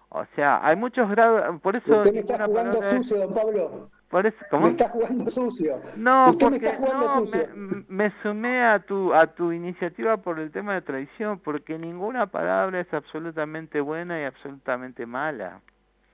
O 0.08 0.24
sea, 0.34 0.66
hay 0.66 0.76
muchos 0.76 1.10
grados, 1.10 1.60
por 1.60 1.76
eso 1.76 1.98
Usted 1.98 2.14
me 2.14 2.20
está 2.20 2.46
jugando 2.46 2.80
sucio, 2.90 3.18
don 3.18 3.34
Pablo. 3.34 3.90
Por 4.12 4.26
eso, 4.26 4.36
¿cómo? 4.50 4.64
Me 4.66 4.70
está 4.72 4.88
jugando 4.90 5.30
sucio. 5.30 5.80
No, 5.96 6.28
Usted 6.30 6.46
me 6.46 6.50
porque 6.50 6.66
está 6.66 6.76
jugando 6.78 7.06
no, 7.06 7.20
sucio. 7.26 7.48
me, 7.56 7.84
me 7.88 8.12
sumé 8.22 8.62
a 8.62 8.78
tu 8.80 9.14
a 9.14 9.26
tu 9.26 9.50
iniciativa 9.52 10.18
por 10.18 10.38
el 10.38 10.50
tema 10.52 10.74
de 10.74 10.82
tradición, 10.82 11.38
porque 11.40 11.78
ninguna 11.78 12.26
palabra 12.26 12.78
es 12.80 12.92
absolutamente 12.92 13.80
buena 13.80 14.20
y 14.20 14.24
absolutamente 14.24 15.06
mala. 15.06 15.60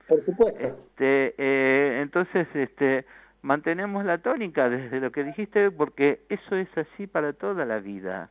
Por 0.07 0.21
supuesto. 0.21 0.57
Este, 0.59 1.35
eh, 1.37 1.99
entonces, 2.01 2.47
este, 2.55 3.05
mantenemos 3.41 4.05
la 4.05 4.17
tónica 4.19 4.69
desde 4.69 5.01
lo 5.01 5.11
que 5.11 5.25
dijiste, 5.25 5.69
porque 5.69 6.21
eso 6.29 6.55
es 6.55 6.69
así 6.77 7.05
para 7.05 7.33
toda 7.33 7.65
la 7.65 7.79
vida. 7.79 8.29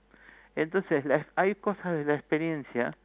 Entonces, 0.57 1.05
la- 1.05 1.27
hay 1.37 1.55
cosas 1.57 1.93
de 1.93 2.05
la 2.07 2.15
experiencia 2.15 2.97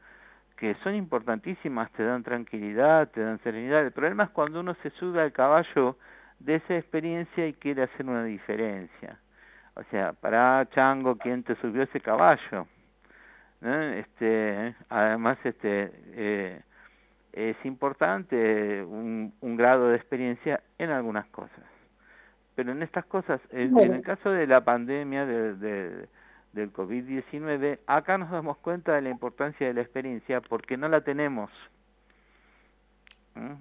que 0.56 0.74
son 0.82 0.94
importantísimas, 0.94 1.90
te 1.92 2.04
dan 2.04 2.22
tranquilidad, 2.22 3.10
te 3.10 3.20
dan 3.20 3.38
serenidad. 3.40 3.84
El 3.84 3.92
problema 3.92 4.24
es 4.24 4.30
cuando 4.30 4.60
uno 4.60 4.74
se 4.82 4.88
sube 4.90 5.20
al 5.20 5.32
caballo 5.32 5.96
de 6.40 6.56
esa 6.56 6.76
experiencia 6.76 7.46
y 7.46 7.54
quiere 7.54 7.82
hacer 7.84 8.06
una 8.06 8.24
diferencia. 8.24 9.18
O 9.74 9.82
sea, 9.90 10.12
para 10.12 10.66
Chango, 10.70 11.16
¿quién 11.16 11.42
te 11.42 11.54
subió 11.56 11.82
ese 11.82 12.00
caballo? 12.00 12.66
¿No? 13.60 13.82
Este, 13.82 14.74
además, 14.88 15.38
este, 15.44 15.90
eh, 16.12 16.60
es 17.32 17.56
importante 17.64 18.82
un, 18.84 19.32
un 19.40 19.56
grado 19.56 19.88
de 19.88 19.96
experiencia 19.96 20.60
en 20.78 20.90
algunas 20.90 21.26
cosas. 21.26 21.64
Pero 22.54 22.70
en 22.72 22.82
estas 22.82 23.04
cosas, 23.06 23.40
en, 23.50 23.76
en 23.78 23.94
el 23.94 24.02
caso 24.02 24.30
de 24.30 24.46
la 24.46 24.60
pandemia 24.64 25.26
de, 25.26 25.54
de- 25.56 26.08
del 26.52 26.72
COVID-19, 26.72 27.80
acá 27.88 28.16
nos 28.16 28.30
damos 28.30 28.58
cuenta 28.58 28.92
de 28.94 29.02
la 29.02 29.10
importancia 29.10 29.66
de 29.66 29.74
la 29.74 29.80
experiencia 29.80 30.40
porque 30.40 30.76
no 30.76 30.88
la 30.88 31.00
tenemos. 31.00 31.50
¿Mm? 33.34 33.54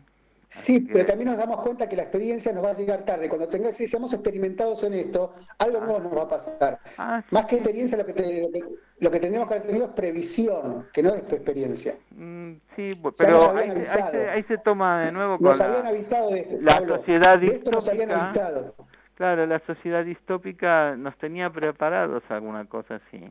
Sí, 0.55 0.81
pero 0.81 1.03
también 1.03 1.29
nos 1.29 1.37
damos 1.39 1.61
cuenta 1.61 1.89
que 1.89 1.95
la 1.95 2.03
experiencia 2.03 2.51
nos 2.53 2.63
va 2.63 2.69
a 2.69 2.73
llegar 2.75 3.03
tarde. 3.05 3.27
Cuando 3.27 3.47
tengamos, 3.47 3.75
si 3.75 3.87
seamos 3.87 4.13
experimentados 4.13 4.83
en 4.83 4.93
esto, 4.93 5.33
algo 5.57 5.79
nuevo 5.81 5.99
nos 5.99 6.15
va 6.15 6.21
a 6.23 6.29
pasar. 6.29 6.79
Ah, 6.95 7.23
sí. 7.27 7.33
Más 7.33 7.45
que 7.45 7.55
experiencia, 7.55 7.97
lo 7.97 8.05
que, 8.05 8.13
te- 8.13 8.63
lo 8.99 9.09
que, 9.11 9.19
tenemos 9.19 9.47
que 9.47 9.55
haber 9.55 9.65
tenido 9.67 9.85
es 9.87 9.91
previsión, 9.93 10.85
que 10.93 11.01
no 11.01 11.09
es 11.15 11.23
experiencia. 11.23 11.95
Mm, 12.11 12.51
sí, 12.75 12.91
pero 13.17 13.49
ahí, 13.57 13.57
se- 13.57 13.59
ahí 13.63 13.69
avisado. 13.71 14.11
se, 14.11 14.29
ahí 14.29 14.43
se 14.43 14.57
toma 14.59 14.99
de 15.05 15.11
nuevo 15.11 15.37
con 15.39 15.47
Nos 15.47 15.57
la- 15.59 15.65
habían 15.65 15.87
avisado 15.87 16.29
de 16.29 16.39
esto. 16.41 16.55
la 16.61 16.71
Pablo. 16.73 16.97
sociedad 16.97 17.39
De 17.39 17.45
esto 17.47 17.71
nos 17.71 17.89
habían 17.89 18.11
avisado. 18.11 18.75
Claro, 19.15 19.45
la 19.47 19.59
sociedad 19.59 20.05
distópica 20.05 20.95
nos 20.95 21.17
tenía 21.17 21.49
preparados 21.49 22.21
a 22.29 22.35
alguna 22.35 22.65
cosa 22.65 22.95
así. 23.07 23.27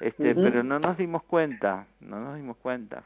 Este, 0.00 0.34
pero 0.34 0.64
no 0.64 0.80
nos 0.80 0.96
dimos 0.98 1.22
cuenta, 1.22 1.86
no 2.00 2.18
nos 2.18 2.34
dimos 2.36 2.56
cuenta. 2.56 3.04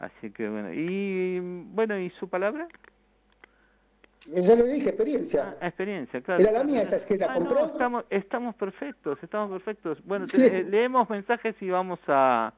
Así 0.00 0.30
que 0.30 0.48
bueno, 0.48 0.72
y 0.72 1.38
bueno, 1.40 1.98
¿y 1.98 2.10
su 2.10 2.28
palabra? 2.28 2.66
Ya 4.26 4.54
le 4.54 4.64
dije, 4.64 4.88
experiencia. 4.90 5.56
Ah, 5.60 5.66
experiencia, 5.68 6.20
claro. 6.22 6.40
Era 6.42 6.52
la 6.52 6.64
mía, 6.64 6.82
esa 6.82 6.96
es 6.96 7.04
que 7.04 7.16
la 7.16 7.26
Ah, 7.26 7.38
no, 7.38 7.46
compró. 7.46 7.66
estamos, 7.66 8.04
estamos 8.10 8.54
perfectos, 8.54 9.18
estamos 9.22 9.50
perfectos. 9.50 10.02
Bueno, 10.04 10.26
Sí. 10.26 10.38
leemos 10.40 11.08
mensajes 11.10 11.54
y 11.62 11.68
vamos 11.70 11.98
a, 12.06 12.52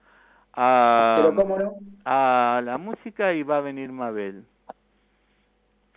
a, 0.54 1.14
Pero 1.16 1.34
cómo 1.34 1.58
no. 1.58 1.74
a 2.04 2.60
la 2.64 2.78
música 2.78 3.32
y 3.32 3.42
va 3.42 3.58
a 3.58 3.60
venir 3.60 3.90
Mabel. 3.90 4.44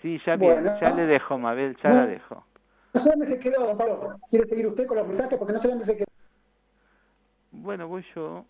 Sí, 0.02 0.20
ya 0.26 0.38
Bueno. 0.38 0.80
ya 0.80 0.92
le 0.92 1.06
dejo, 1.06 1.38
Mabel, 1.38 1.76
ya 1.84 1.90
No. 1.90 1.96
la 1.96 2.06
dejo. 2.08 2.44
No 2.94 3.02
sé 3.02 3.10
dónde 3.10 3.28
se 3.28 3.40
quedó, 3.40 3.68
don 3.68 3.78
Pablo. 3.78 4.18
¿Quiere 4.30 4.48
seguir 4.48 4.68
usted 4.68 4.88
con 4.88 4.98
los 4.98 5.08
mensajes? 5.08 5.38
Porque 5.38 5.54
no 5.54 5.60
sé 5.60 5.68
dónde 5.68 5.86
se 5.86 5.96
quedó. 5.98 6.06
Bueno, 7.52 7.88
voy 7.88 8.04
yo. 8.16 8.46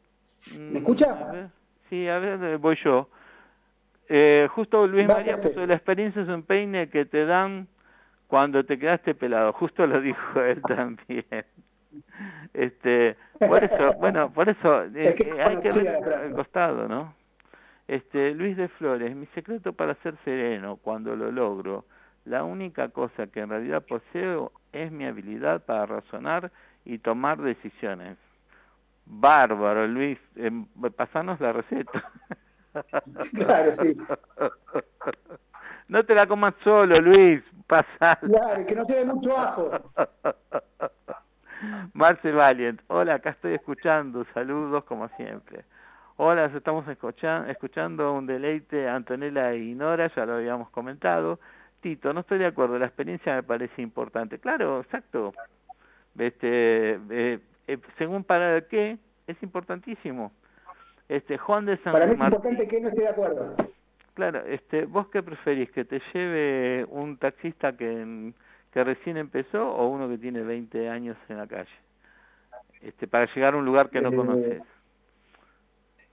¿Me 0.54 0.80
escucha? 0.80 1.12
a 1.12 1.32
ver. 1.32 1.50
Sí, 1.90 2.08
a 2.08 2.20
ver, 2.20 2.44
eh, 2.44 2.58
voy 2.58 2.78
yo. 2.84 3.10
Eh, 4.08 4.48
justo 4.52 4.86
Luis 4.86 5.08
María 5.08 5.42
puso 5.42 5.66
la 5.66 5.74
experiencia 5.74 6.22
es 6.22 6.28
un 6.28 6.44
peine 6.44 6.90
que 6.90 7.06
te 7.06 7.26
dan 7.26 7.68
cuando 8.28 8.64
te 8.64 8.78
quedaste 8.78 9.16
pelado. 9.16 9.54
Justo 9.62 9.86
lo 9.88 10.02
dijo 10.02 10.42
él 10.42 10.62
también. 10.62 11.26
Este, 12.54 13.16
por 13.40 13.64
eso, 13.64 13.94
bueno, 13.94 14.32
por 14.32 14.50
eso 14.50 14.84
eh, 14.84 14.90
Es 15.10 15.16
que 15.16 15.30
eh, 15.30 15.42
hay 15.42 15.58
que 15.58 15.70
ver 15.70 16.00
el 16.26 16.34
costado, 16.34 16.88
¿no? 16.88 17.14
Este, 17.88 18.34
Luis 18.34 18.58
de 18.58 18.68
Flores, 18.68 19.16
mi 19.16 19.28
secreto 19.28 19.74
para 19.74 19.96
ser 19.96 20.16
sereno 20.24 20.78
cuando 20.78 21.16
lo 21.16 21.32
logro, 21.32 21.86
la 22.26 22.44
única 22.44 22.90
cosa 22.90 23.28
que 23.28 23.42
en 23.42 23.50
realidad 23.50 23.86
poseo 23.86 24.52
es 24.74 24.92
mi 24.92 25.06
habilidad 25.06 25.64
para 25.64 25.86
razonar 25.86 26.52
y 26.84 26.98
tomar 26.98 27.40
decisiones. 27.40 28.18
Bárbaro, 29.06 29.88
Luis, 29.88 30.18
eh, 30.36 30.52
pasanos 30.96 31.40
la 31.40 31.54
receta. 31.54 32.04
Claro, 33.34 33.74
sí. 33.78 33.96
No 35.88 36.04
te 36.04 36.14
la 36.16 36.28
comas 36.28 36.54
solo, 36.64 37.00
Luis, 37.00 37.42
pasala. 37.68 38.20
Claro, 38.20 38.66
que 38.66 38.76
no 38.76 38.86
se 38.86 38.96
ve 38.96 39.06
mucho 39.06 39.38
ajo. 39.38 39.72
Marce 41.94 42.32
Valiant, 42.32 42.82
hola, 42.88 43.14
acá 43.16 43.30
estoy 43.30 43.54
escuchando, 43.54 44.26
saludos 44.34 44.84
como 44.86 45.08
siempre. 45.10 45.64
Hola, 46.18 46.46
estamos 46.46 46.88
escucha- 46.88 47.50
escuchando 47.50 48.14
un 48.14 48.26
deleite 48.26 48.90
Antonella 48.90 49.54
y 49.54 49.74
Nora, 49.76 50.12
ya 50.14 50.26
lo 50.26 50.34
habíamos 50.36 50.70
comentado. 50.72 51.40
Tito, 51.82 52.12
no 52.12 52.22
estoy 52.22 52.40
de 52.40 52.48
acuerdo, 52.48 52.80
la 52.80 52.88
experiencia 52.88 53.36
me 53.36 53.44
parece 53.44 53.82
importante. 53.82 54.40
Claro, 54.40 54.82
exacto. 54.82 55.34
Este, 56.18 57.00
eh, 57.10 57.40
eh, 57.68 57.78
según 57.98 58.24
para 58.24 58.62
qué, 58.68 58.98
es 59.28 59.42
importantísimo. 59.44 60.32
Este, 61.10 61.38
Juan 61.38 61.66
de 61.66 61.78
San 61.78 61.94
Para 61.94 62.06
mí 62.08 62.14
es 62.14 62.20
Martín- 62.20 62.36
importante 62.38 62.68
que 62.68 62.82
no 62.82 62.90
esté 62.90 63.02
de 63.02 63.08
acuerdo. 63.10 63.56
Claro, 64.16 64.40
este, 64.48 64.86
¿vos 64.86 65.08
qué 65.10 65.22
preferís? 65.22 65.70
¿Que 65.72 65.84
te 65.86 66.02
lleve 66.14 66.86
un 66.86 67.18
taxista 67.18 67.76
que, 67.76 68.32
que 68.72 68.84
recién 68.84 69.18
empezó 69.18 69.70
o 69.72 69.88
uno 69.90 70.08
que 70.08 70.18
tiene 70.18 70.42
20 70.42 70.90
años 70.90 71.18
en 71.30 71.38
la 71.38 71.48
calle? 71.48 71.70
Este, 72.82 73.08
para 73.08 73.26
llegar 73.34 73.54
a 73.54 73.58
un 73.58 73.66
lugar 73.66 73.90
que 73.90 74.00
no 74.02 74.10
Eh, 74.10 74.16
conoces. 74.16 74.62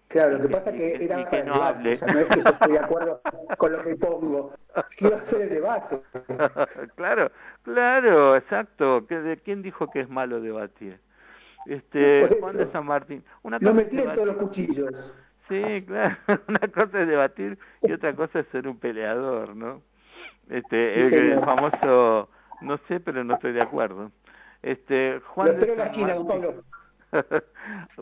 Claro, 0.08 0.36
lo 0.36 0.42
que 0.46 0.48
pasa 0.54 0.74
y 0.74 0.78
que 0.78 1.04
era 1.06 1.20
y 1.20 1.24
que 1.26 1.42
no 1.44 1.54
hable. 1.62 1.92
o 1.92 1.94
sea, 1.94 2.12
no 2.12 2.18
es 2.20 2.26
que 2.26 2.40
yo 2.42 2.50
estoy 2.50 2.72
de 2.72 2.78
acuerdo 2.78 3.20
con 3.56 3.72
lo 3.72 3.82
que 3.82 3.96
pongo. 3.96 4.52
Quiero 4.98 5.16
hacer 5.16 5.40
el 5.42 5.48
debate. 5.48 6.02
claro, 6.96 7.30
claro, 7.62 8.36
exacto. 8.36 9.06
¿Qué- 9.06 9.20
¿De 9.20 9.36
quién 9.38 9.62
dijo 9.62 9.90
que 9.90 10.00
es 10.00 10.08
malo 10.10 10.40
debatir? 10.42 10.98
Este, 11.66 12.28
Juan 12.40 12.56
de. 12.56 12.66
San 12.72 12.86
Martín. 12.86 13.24
Una 13.42 13.58
No 13.58 13.74
me 13.74 13.84
todos 13.84 14.26
los 14.26 14.36
cuchillos. 14.36 14.90
Sí, 15.48 15.84
claro. 15.86 16.16
Una 16.48 16.60
cosa 16.68 17.02
es 17.02 17.08
debatir 17.08 17.58
y 17.82 17.92
otra 17.92 18.14
cosa 18.14 18.40
es 18.40 18.46
ser 18.48 18.68
un 18.68 18.78
peleador, 18.78 19.54
¿no? 19.54 19.82
Este, 20.48 21.04
Sí, 21.04 21.14
el, 21.14 21.40
famoso, 21.40 22.28
no 22.60 22.78
sé, 22.88 23.00
pero 23.00 23.24
no 23.24 23.34
estoy 23.34 23.52
de 23.52 23.62
acuerdo. 23.62 24.10
Este, 24.62 25.20
Juan 25.26 25.48
Lo 25.48 25.54
de 25.54 25.72
en 25.72 25.76
la 25.78 25.84
San 25.84 25.86
esquina, 25.92 26.14
Martín. 26.14 26.26
Pablo. 26.26 26.64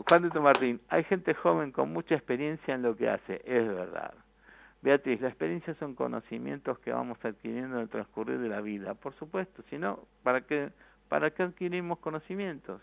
Juan 0.07 0.23
de 0.23 0.29
San 0.29 0.43
Martín, 0.43 0.81
hay 0.89 1.03
gente 1.03 1.33
joven 1.33 1.71
con 1.71 1.91
mucha 1.91 2.15
experiencia 2.15 2.73
en 2.73 2.81
lo 2.81 2.95
que 2.95 3.09
hace, 3.09 3.41
es 3.45 3.67
verdad. 3.67 4.13
Beatriz, 4.81 5.21
la 5.21 5.27
experiencia 5.27 5.75
son 5.75 5.93
conocimientos 5.95 6.79
que 6.79 6.91
vamos 6.91 7.23
adquiriendo 7.23 7.75
en 7.77 7.83
el 7.83 7.89
transcurrir 7.89 8.39
de 8.39 8.49
la 8.49 8.61
vida, 8.61 8.95
por 8.95 9.13
supuesto, 9.13 9.63
si 9.69 9.77
no, 9.77 10.07
¿para 10.23 10.41
qué, 10.41 10.71
¿para 11.07 11.31
qué 11.31 11.43
adquirimos 11.43 11.99
conocimientos? 11.99 12.81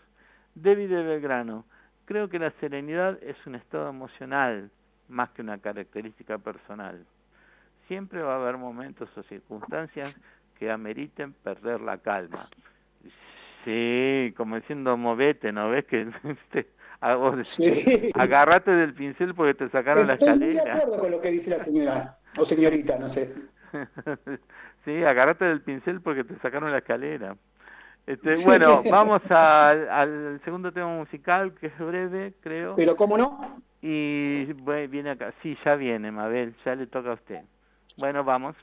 David 0.61 0.89
de 0.89 1.03
Belgrano, 1.03 1.65
creo 2.05 2.29
que 2.29 2.39
la 2.39 2.51
serenidad 2.59 3.17
es 3.23 3.35
un 3.45 3.55
estado 3.55 3.89
emocional 3.89 4.69
más 5.07 5.29
que 5.31 5.41
una 5.41 5.57
característica 5.59 6.37
personal. 6.37 7.05
Siempre 7.87 8.21
va 8.21 8.33
a 8.35 8.41
haber 8.41 8.57
momentos 8.57 9.09
o 9.17 9.23
circunstancias 9.23 10.15
que 10.57 10.69
ameriten 10.69 11.33
perder 11.33 11.81
la 11.81 11.97
calma. 11.97 12.45
Sí, 13.65 14.33
como 14.37 14.55
diciendo, 14.55 14.95
movete, 14.97 15.51
¿no 15.51 15.69
ves 15.69 15.85
que 15.85 16.07
Sí. 17.43 18.11
agarrate 18.15 18.71
del 18.71 18.93
pincel 18.93 19.33
porque 19.33 19.53
te 19.53 19.69
sacaron 19.69 20.07
la 20.07 20.13
Estoy 20.13 20.37
muy 20.37 20.39
de 20.39 20.57
escalera? 20.57 20.75
acuerdo 20.77 20.99
con 21.01 21.11
lo 21.11 21.21
que 21.21 21.31
dice 21.31 21.49
la 21.51 21.59
señora, 21.63 22.17
o 22.37 22.43
señorita, 22.45 22.97
no 22.99 23.09
sé. 23.09 23.33
sí, 24.85 25.03
agarrate 25.03 25.45
del 25.45 25.61
pincel 25.61 26.01
porque 26.01 26.23
te 26.23 26.35
sacaron 26.39 26.71
la 26.71 26.79
escalera. 26.79 27.35
Este, 28.09 28.43
Bueno, 28.43 28.81
vamos 28.89 29.21
al, 29.29 29.87
al 29.87 30.41
segundo 30.43 30.71
tema 30.71 30.87
musical, 30.95 31.53
que 31.53 31.67
es 31.67 31.77
breve, 31.77 32.33
creo. 32.41 32.75
Pero 32.75 32.95
cómo 32.95 33.15
no, 33.19 33.61
Y 33.83 34.45
viene 34.87 35.11
acá. 35.11 35.31
Sí, 35.43 35.55
ya 35.63 35.75
viene, 35.75 36.11
Mabel, 36.11 36.55
ya 36.65 36.73
le 36.73 36.87
toca 36.87 37.11
a 37.11 37.13
usted. 37.13 37.43
Bueno, 37.97 38.23
vamos. 38.23 38.55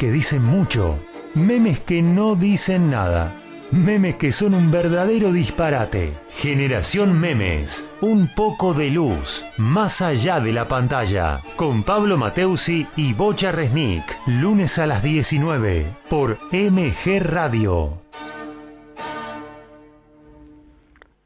Que 0.00 0.10
dicen 0.10 0.42
mucho, 0.42 0.98
memes 1.34 1.78
que 1.80 2.00
no 2.00 2.34
dicen 2.34 2.88
nada, 2.88 3.36
memes 3.70 4.14
que 4.14 4.32
son 4.32 4.54
un 4.54 4.70
verdadero 4.70 5.30
disparate. 5.30 6.14
Generación 6.30 7.20
Memes, 7.20 7.92
un 8.00 8.32
poco 8.34 8.72
de 8.72 8.90
luz, 8.90 9.46
más 9.58 10.00
allá 10.00 10.40
de 10.40 10.54
la 10.54 10.68
pantalla, 10.68 11.42
con 11.56 11.82
Pablo 11.82 12.16
Mateusi 12.16 12.88
y 12.96 13.12
Bocha 13.12 13.52
Resnick, 13.52 14.18
lunes 14.24 14.78
a 14.78 14.86
las 14.86 15.02
19, 15.02 15.94
por 16.08 16.38
MG 16.50 17.20
Radio. 17.20 18.00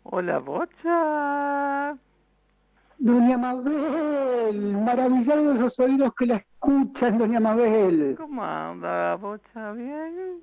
Hola, 0.03 0.41
Bocha. 0.41 1.97
Doña 2.99 3.37
Mabel, 3.37 4.77
maravillado 4.77 5.53
de 5.53 5.61
los 5.61 5.79
oídos 5.81 6.13
que 6.15 6.27
la 6.27 6.37
escuchan, 6.37 7.19
doña 7.19 7.41
Mabel. 7.41 8.15
¿Cómo 8.17 8.43
anda, 8.43 9.17
Bocha? 9.17 9.73
¿Bien? 9.73 10.43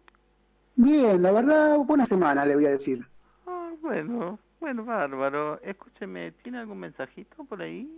Bien, 0.76 1.22
la 1.22 1.32
verdad, 1.32 1.78
buena 1.80 2.06
semana, 2.06 2.46
le 2.46 2.56
voy 2.56 2.66
a 2.66 2.72
decir. 2.72 3.06
Ah, 3.48 3.72
bueno, 3.82 4.38
bueno, 4.60 4.86
bárbaro. 4.86 5.62
Escúcheme, 5.62 6.32
¿tiene 6.44 6.60
algún 6.60 6.80
mensajito 6.80 7.44
por 7.46 7.62
ahí? 7.62 7.90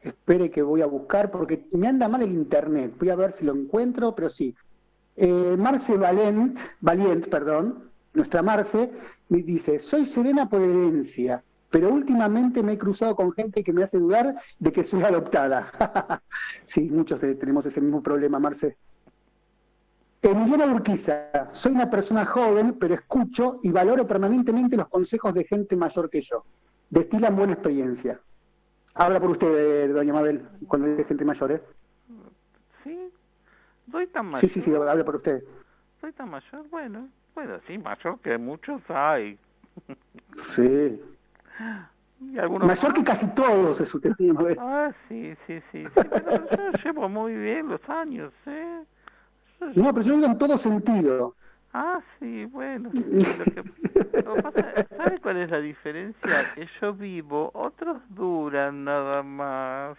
Espere 0.00 0.50
que 0.50 0.62
voy 0.62 0.82
a 0.82 0.86
buscar 0.86 1.30
porque 1.30 1.66
me 1.72 1.88
anda 1.88 2.08
mal 2.08 2.22
el 2.22 2.32
internet. 2.32 2.94
Voy 2.98 3.10
a 3.10 3.16
ver 3.16 3.32
si 3.32 3.44
lo 3.44 3.54
encuentro, 3.54 4.14
pero 4.14 4.28
sí. 4.28 4.54
Eh, 5.16 5.56
Marce 5.58 5.96
Valent, 5.96 6.58
Valient, 6.80 7.28
perdón, 7.28 7.90
nuestra 8.14 8.42
Marce, 8.42 8.90
me 9.28 9.42
dice, 9.42 9.78
soy 9.78 10.06
serena 10.06 10.48
por 10.48 10.62
herencia, 10.62 11.42
pero 11.72 11.90
últimamente 11.90 12.62
me 12.62 12.74
he 12.74 12.78
cruzado 12.78 13.16
con 13.16 13.32
gente 13.32 13.64
que 13.64 13.72
me 13.72 13.82
hace 13.82 13.98
dudar 13.98 14.36
de 14.58 14.70
que 14.70 14.84
soy 14.84 15.02
adoptada. 15.02 15.72
sí, 16.62 16.82
muchos 16.90 17.18
tenemos 17.18 17.64
ese 17.64 17.80
mismo 17.80 18.02
problema, 18.02 18.38
Marce. 18.38 18.76
Emiliana 20.20 20.66
Urquiza, 20.66 21.48
soy 21.52 21.72
una 21.72 21.90
persona 21.90 22.26
joven, 22.26 22.76
pero 22.78 22.94
escucho 22.94 23.58
y 23.62 23.70
valoro 23.70 24.06
permanentemente 24.06 24.76
los 24.76 24.88
consejos 24.88 25.32
de 25.32 25.44
gente 25.44 25.74
mayor 25.74 26.10
que 26.10 26.20
yo. 26.20 26.44
Destilan 26.90 27.34
buena 27.34 27.54
experiencia. 27.54 28.20
Habla 28.94 29.18
por 29.18 29.30
usted, 29.30 29.94
doña 29.94 30.12
Mabel, 30.12 30.46
cuando 30.68 30.88
dice 30.88 31.04
gente 31.04 31.24
mayor, 31.24 31.52
¿eh? 31.52 31.62
¿Sí? 32.84 33.10
¿Soy 33.90 34.06
tan 34.08 34.26
mayor? 34.26 34.40
Sí, 34.40 34.48
sí, 34.50 34.60
sí, 34.60 34.74
habla 34.74 35.04
por 35.04 35.16
usted. 35.16 35.42
¿Soy 36.02 36.12
tan 36.12 36.30
mayor? 36.30 36.68
Bueno, 36.68 37.08
bueno, 37.34 37.58
sí, 37.66 37.78
mayor 37.78 38.20
que 38.20 38.36
muchos 38.36 38.82
hay. 38.90 39.38
Sí. 40.50 41.00
Y 42.20 42.38
algunos 42.38 42.68
Mayor 42.68 42.94
que 42.94 43.04
casi 43.04 43.26
todos 43.28 43.80
es 43.80 43.94
usted, 43.94 44.12
Mabel. 44.18 44.56
Ah, 44.60 44.92
sí, 45.08 45.34
sí, 45.46 45.60
sí, 45.72 45.84
sí, 45.84 45.90
pero 45.94 46.46
yo 46.56 46.70
llevo 46.84 47.08
muy 47.08 47.34
bien 47.34 47.68
los 47.68 47.80
años, 47.88 48.32
¿eh? 48.46 48.84
Yo 49.60 49.82
No, 49.82 49.92
pero 49.92 50.06
yo 50.06 50.14
digo 50.14 50.26
en 50.26 50.38
todo 50.38 50.56
sentido. 50.56 51.34
Ah, 51.72 52.00
sí, 52.18 52.44
bueno. 52.46 52.90
sí, 52.92 53.00
Lo 53.38 53.44
que, 53.44 53.64
lo 54.24 54.36
que 54.36 54.42
pasa, 54.42 54.74
¿sabe 54.96 55.18
cuál 55.20 55.38
es 55.38 55.50
la 55.50 55.58
diferencia? 55.58 56.44
Que 56.46 56.68
yo 56.80 56.92
vivo, 56.94 57.50
otros 57.54 58.02
duran 58.10 58.84
nada 58.84 59.22
más. 59.22 59.96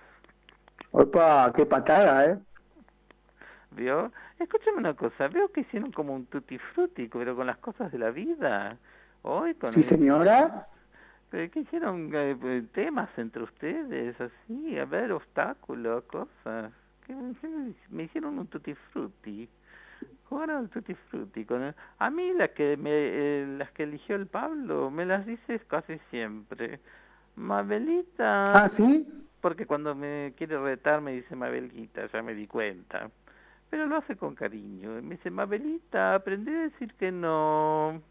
Opa, 0.92 1.52
qué 1.56 1.66
patada, 1.66 2.26
¿eh? 2.26 2.38
¿Vio? 3.72 4.12
Escúchame 4.40 4.78
una 4.78 4.94
cosa, 4.94 5.28
veo 5.28 5.52
que 5.52 5.62
hicieron 5.62 5.92
como 5.92 6.14
un 6.14 6.26
tutti 6.28 6.58
frutti, 6.60 7.08
pero 7.08 7.36
con 7.36 7.48
las 7.48 7.58
cosas 7.58 7.92
de 7.92 7.98
la 7.98 8.12
vida. 8.12 8.78
Hoy 9.24 9.56
con 9.56 9.74
Sí, 9.74 9.80
el- 9.80 9.86
señora. 9.86 10.68
¿Pero 11.34 11.50
¿Qué 11.50 11.62
hicieron 11.62 12.12
eh, 12.14 12.38
eh, 12.44 12.64
temas 12.74 13.10
entre 13.18 13.42
ustedes? 13.42 14.16
Así, 14.22 14.78
a 14.78 14.86
ver, 14.86 15.12
obstáculos, 15.12 16.04
cosas. 16.04 16.72
¿Qué, 17.08 17.16
qué- 17.42 17.74
me 17.90 18.04
hicieron 18.04 18.38
un 18.38 18.46
tutti 18.46 18.76
frutti. 18.92 19.50
Jugaron 20.30 20.58
al 20.58 20.70
tutti 20.70 20.94
frutti. 21.10 21.44
Con 21.44 21.64
el- 21.64 21.76
a 21.98 22.10
mí 22.12 22.34
las 22.34 22.52
que, 22.52 22.78
me, 22.78 22.92
eh, 22.94 23.46
las 23.58 23.72
que 23.72 23.82
eligió 23.82 24.16
el 24.16 24.28
Pablo 24.28 24.92
me 24.92 25.08
las 25.08 25.26
dices 25.26 25.64
casi 25.66 25.98
siempre. 26.12 26.80
Mabelita, 27.36 28.66
Ah, 28.66 28.70
¿sí? 28.70 29.08
porque 29.42 29.66
cuando 29.66 29.96
me 29.96 30.36
quiere 30.38 30.60
retar 30.60 31.02
me 31.02 31.14
dice 31.14 31.36
Mabelita, 31.36 32.06
ya 32.12 32.22
me 32.22 32.36
di 32.36 32.46
cuenta. 32.46 33.10
Pero 33.72 33.88
lo 33.88 33.98
hace 33.98 34.16
con 34.16 34.36
cariño. 34.36 35.02
Me 35.02 35.16
dice, 35.16 35.32
Mabelita, 35.32 36.14
aprendí 36.14 36.52
a 36.54 36.62
decir 36.70 36.94
que 36.94 37.12
no. 37.12 38.04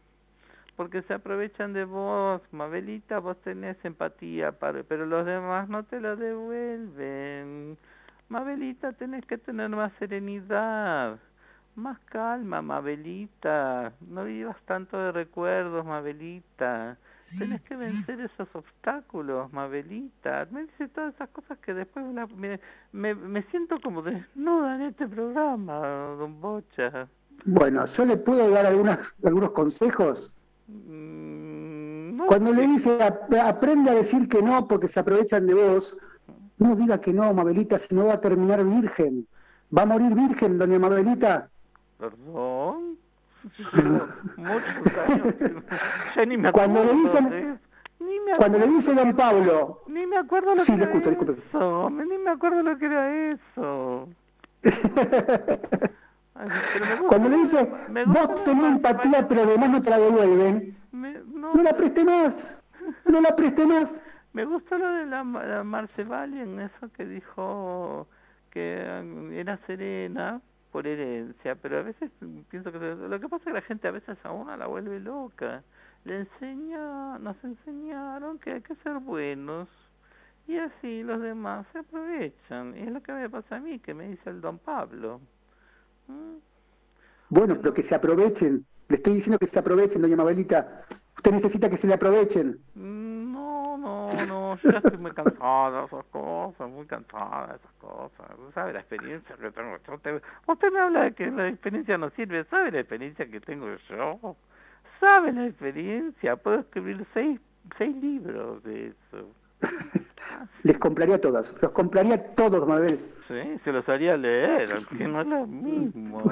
Porque 0.83 1.03
se 1.03 1.15
aprovechan 1.15 1.73
de 1.75 1.85
vos, 1.85 2.43
Mabelita, 2.51 3.21
vos 3.21 3.41
tenés 3.43 3.77
empatía, 3.85 4.51
para, 4.51 4.83
pero 4.83 5.07
los 5.07 5.25
demás 5.25 5.69
no 5.69 5.85
te 5.85 6.01
la 6.01 6.17
devuelven. 6.17 7.79
Mabelita, 8.29 8.93
tenés 8.93 9.25
que 9.27 9.39
tener 9.39 9.69
más 9.69 9.93
serenidad, 10.01 11.21
más 11.77 12.01
calma, 12.07 12.63
Mabelita. 12.63 13.93
No 14.01 14.25
vivas 14.25 14.57
tanto 14.65 14.99
de 14.99 15.13
recuerdos, 15.13 15.87
Mabelita. 15.87 16.97
Tenés 17.39 17.63
que 17.63 17.77
vencer 17.77 18.21
esos 18.21 18.49
obstáculos, 18.53 19.53
Mabelita. 19.53 20.49
Me 20.51 20.63
dice 20.63 20.89
todas 20.89 21.15
esas 21.15 21.29
cosas 21.29 21.59
que 21.59 21.75
después 21.75 22.05
me, 22.35 22.59
me, 22.91 23.15
me 23.15 23.43
siento 23.53 23.81
como 23.81 24.03
desnuda 24.03 24.75
en 24.75 24.83
este 24.83 25.07
programa, 25.07 25.79
don 26.19 26.41
Bocha. 26.41 27.07
Bueno, 27.45 27.87
yo 27.87 28.05
le 28.05 28.17
puedo 28.17 28.51
dar 28.51 28.67
algunas, 28.67 29.15
algunos 29.23 29.53
consejos. 29.53 30.33
Mm, 30.69 32.19
Cuando 32.27 32.53
le 32.53 32.67
dice 32.67 33.03
ap- 33.03 33.33
aprende 33.35 33.91
a 33.91 33.95
decir 33.95 34.29
que 34.29 34.41
no 34.43 34.67
porque 34.69 34.89
se 34.89 35.01
aprovechan 35.01 35.47
de 35.47 35.55
vos, 35.55 35.97
no 36.59 36.77
diga 36.77 37.01
que 37.01 37.13
no, 37.13 37.33
Mabelita, 37.35 37.79
si 37.79 37.95
no 37.95 38.07
va 38.07 38.15
a 38.15 38.21
terminar 38.21 38.65
virgen. 38.65 39.27
¿Va 39.77 39.83
a 39.83 39.87
morir 39.87 40.15
virgen, 40.15 40.59
doña 40.59 40.79
Mabelita? 40.79 41.49
Perdón. 41.99 42.97
Muchos 44.37 45.11
años. 45.11 45.35
que- 45.35 45.55
Ya 46.17 46.25
ni 46.27 46.37
me 46.37 46.53
Cuando 46.53 46.85
le 46.85 46.93
dicen- 46.95 47.31
de- 47.31 47.59
Ni 48.01 48.19
me 48.21 48.33
me 48.33 48.37
Cuando 48.37 48.59
le 48.59 48.67
dice 48.69 48.95
don 48.95 49.15
Pablo, 49.15 49.83
Ni 49.89 50.07
me 50.07 50.17
acuerdo 50.19 50.55
lo 50.55 50.61
Sí, 50.61 50.75
que 50.77 50.83
era 50.83 50.93
escucho, 50.93 51.33
eso. 51.33 51.91
Ni 51.91 52.19
me 52.19 52.31
acuerdo 52.31 52.63
lo 52.63 52.77
que 52.79 52.87
era 52.87 53.31
eso. 53.33 54.09
Ay, 56.35 56.49
pero 56.73 56.85
me 56.87 56.91
gusta- 56.93 57.09
cuando 57.09 57.29
le 57.29 57.37
dice, 57.39 57.73
me 57.91 58.05
gusta 58.05 58.27
vos 58.27 58.45
tenés 58.45 58.65
empatía 58.65 59.29
pero 59.29 59.43
además 59.43 59.71
no 59.71 59.83
te 59.83 59.91
la 59.91 59.99
devuelven, 59.99 60.77
me- 60.93 61.21
no, 61.27 61.55
no 61.55 61.63
la 61.63 61.77
preste 61.77 62.05
más, 62.05 62.59
no 63.07 63.21
la 63.21 63.37
preste 63.37 63.67
más. 63.67 64.01
me 64.33 64.45
gustó 64.47 64.79
lo 64.79 64.91
de 64.93 65.07
la, 65.07 65.23
la 65.25 65.63
Marce 65.65 66.05
Valien, 66.05 66.59
eso 66.61 66.91
que 66.97 67.05
dijo 67.05 68.09
que 68.51 69.03
mm, 69.05 69.33
era 69.33 69.59
serena 69.67 70.41
por 70.71 70.87
herencia, 70.87 71.55
pero 71.57 71.79
a 71.79 71.83
veces 71.83 72.11
pienso 72.49 72.73
que 72.73 72.79
lo 72.79 73.21
que 73.21 73.29
pasa 73.29 73.43
es 73.43 73.45
que 73.49 73.53
la 73.53 73.61
gente 73.63 73.89
a 73.89 73.91
veces 73.91 74.17
a 74.25 74.33
una 74.33 74.57
la 74.57 74.67
vuelve 74.67 75.01
loca. 75.01 75.63
Le 76.05 76.21
enseña, 76.21 77.19
nos 77.19 77.37
enseñaron 77.45 78.39
que 78.39 78.53
hay 78.55 78.61
que 78.63 78.75
ser 78.77 78.99
buenos 78.99 79.69
y 80.49 80.57
así 80.57 81.03
los 81.03 81.21
demás 81.21 81.67
se 81.73 81.79
aprovechan. 81.81 82.75
Y 82.77 82.81
es 82.85 82.91
lo 82.91 83.03
que 83.03 83.13
me 83.13 83.29
pasa 83.31 83.57
a 83.57 83.61
mí, 83.61 83.79
que 83.81 83.93
me 83.95 84.09
dice 84.09 84.31
el 84.31 84.41
don 84.41 84.59
Pablo. 84.59 85.21
Bueno, 87.29 87.57
pero 87.61 87.73
que 87.73 87.83
se 87.83 87.95
aprovechen. 87.95 88.67
Le 88.89 88.97
estoy 88.97 89.15
diciendo 89.15 89.39
que 89.39 89.47
se 89.47 89.59
aprovechen, 89.59 90.03
doña 90.03 90.17
Mabelita. 90.17 90.85
Usted 91.17 91.33
necesita 91.33 91.71
que 91.71 91.77
se 91.79 91.87
le 91.87 91.95
aprovechen. 91.95 92.59
Mm, 92.75 93.33
No, 93.33 93.79
no, 93.79 94.09
no, 94.29 94.57
yo 94.59 94.71
ya 94.71 94.79
estoy 94.79 94.99
muy 94.99 95.13
cansada 95.13 95.81
de 95.81 95.87
esas 95.87 96.05
cosas, 96.07 96.71
muy 96.71 96.87
cansada 96.87 97.47
de 97.49 97.57
esas 97.57 97.73
cosas. 97.81 98.27
¿Sabe 98.55 98.73
la 98.75 98.81
experiencia 98.81 99.35
que 99.37 99.51
tengo 99.51 99.77
yo? 99.87 99.95
Usted, 99.95 100.23
usted 100.47 100.73
me 100.73 100.81
habla 100.81 101.05
de 101.05 101.13
que 101.15 101.31
la 101.31 101.49
experiencia 101.49 101.97
no 101.99 102.11
sirve, 102.11 102.45
¿sabe 102.45 102.71
la 102.71 102.81
experiencia 102.81 103.27
que 103.31 103.41
tengo 103.41 103.67
yo? 103.89 104.37
¿Sabe 105.01 105.33
la 105.33 105.47
experiencia? 105.47 106.37
Puedo 106.37 106.61
escribir 106.61 107.05
seis, 107.15 107.41
seis 107.79 107.97
libros 107.97 108.63
de 108.63 108.89
eso. 108.89 109.29
Les 110.63 110.79
compraría 110.79 111.21
todas. 111.21 111.53
Los 111.63 111.73
compraría 111.73 112.35
todos, 112.35 112.67
Mabel. 112.67 112.99
Sí, 113.29 113.59
se 113.65 113.73
los 113.73 113.89
haría 113.89 114.17
leer, 114.17 114.69
que 114.97 115.07
no 115.09 115.21
es 115.21 115.27
lo 115.27 115.47
mismo. 115.47 116.23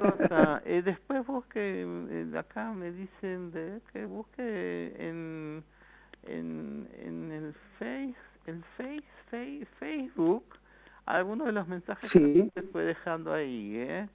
Cosa, 0.00 0.62
eh, 0.64 0.82
después 0.82 1.24
busque, 1.26 1.84
eh, 1.86 2.38
acá 2.38 2.72
me 2.72 2.90
dicen 2.90 3.52
de 3.52 3.80
que 3.92 4.04
busque 4.06 4.94
en, 4.98 5.62
en, 6.26 6.88
en 6.98 7.30
el 7.30 7.54
Face, 7.78 8.14
el 8.46 8.62
face, 8.76 9.04
face, 9.30 9.66
Facebook, 9.78 10.44
algunos 11.06 11.46
de 11.46 11.52
los 11.52 11.68
mensajes 11.68 12.10
Sí. 12.10 12.50
que 12.54 12.60
se 12.62 12.66
fue 12.68 12.82
dejando 12.84 13.32
ahí, 13.32 13.76
¿eh? 13.76 14.08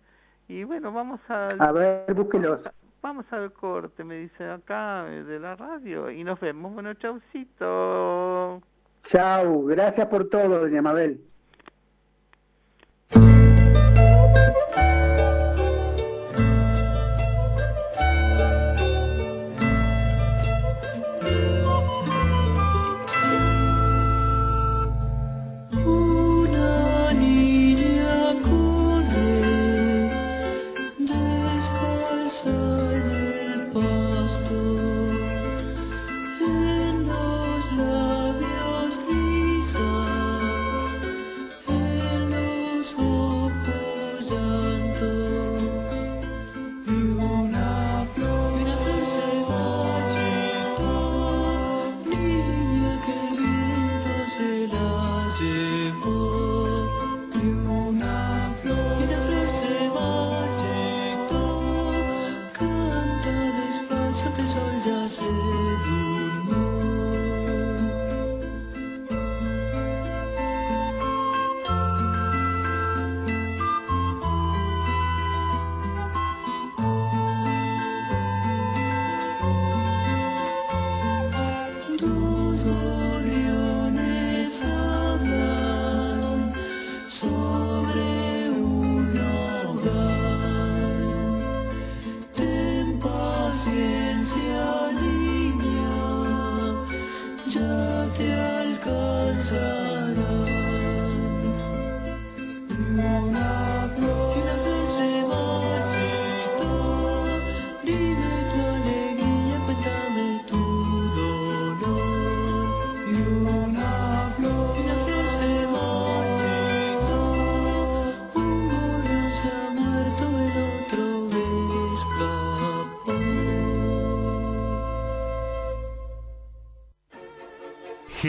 Y 0.48 0.64
bueno, 0.64 0.92
vamos 0.92 1.20
a, 1.30 1.50
A 1.60 1.72
ver, 1.72 2.14
búsquelos. 2.14 2.62
Vamos 3.02 3.26
al 3.32 3.52
corte, 3.54 4.04
me 4.04 4.16
dice 4.16 4.44
acá 4.50 5.06
eh, 5.10 5.24
de 5.24 5.40
la 5.40 5.56
radio, 5.56 6.12
y 6.12 6.24
nos 6.24 6.40
vemos. 6.40 6.74
Bueno, 6.74 6.94
chaucito. 6.96 8.62
Chau, 9.04 9.66
gracias 9.66 10.08
por 10.08 10.30
todo, 10.30 10.60
doña 10.60 10.82
Mabel. 10.82 11.22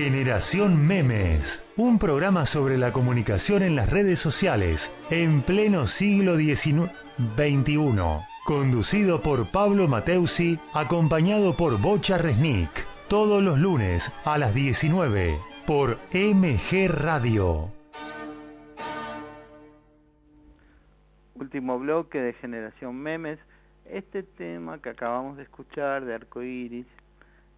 Generación 0.00 0.86
Memes, 0.86 1.66
un 1.76 1.98
programa 1.98 2.46
sobre 2.46 2.78
la 2.78 2.92
comunicación 2.92 3.64
en 3.64 3.74
las 3.74 3.90
redes 3.90 4.20
sociales 4.20 4.94
en 5.10 5.42
pleno 5.42 5.88
siglo 5.88 6.36
XIX 6.36 6.92
XXI, 7.36 7.98
conducido 8.44 9.20
por 9.22 9.50
Pablo 9.50 9.88
Mateusi, 9.88 10.60
acompañado 10.72 11.56
por 11.56 11.80
Bocha 11.80 12.16
Resnick, 12.16 12.70
todos 13.08 13.42
los 13.42 13.58
lunes 13.58 14.12
a 14.24 14.38
las 14.38 14.54
19 14.54 15.40
por 15.66 15.98
MG 16.12 16.88
Radio. 16.88 17.72
Último 21.34 21.80
bloque 21.80 22.20
de 22.20 22.34
Generación 22.34 22.94
Memes. 22.96 23.40
Este 23.84 24.22
tema 24.22 24.80
que 24.80 24.90
acabamos 24.90 25.38
de 25.38 25.42
escuchar 25.42 26.04
de 26.04 26.14
Arcoiris, 26.14 26.86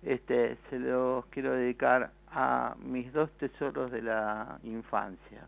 este, 0.03 0.57
se 0.70 0.79
los 0.79 1.26
quiero 1.26 1.53
dedicar 1.53 2.12
a 2.32 2.74
mis 2.78 3.12
dos 3.12 3.30
tesoros 3.38 3.90
de 3.90 4.02
la 4.02 4.58
infancia, 4.62 5.46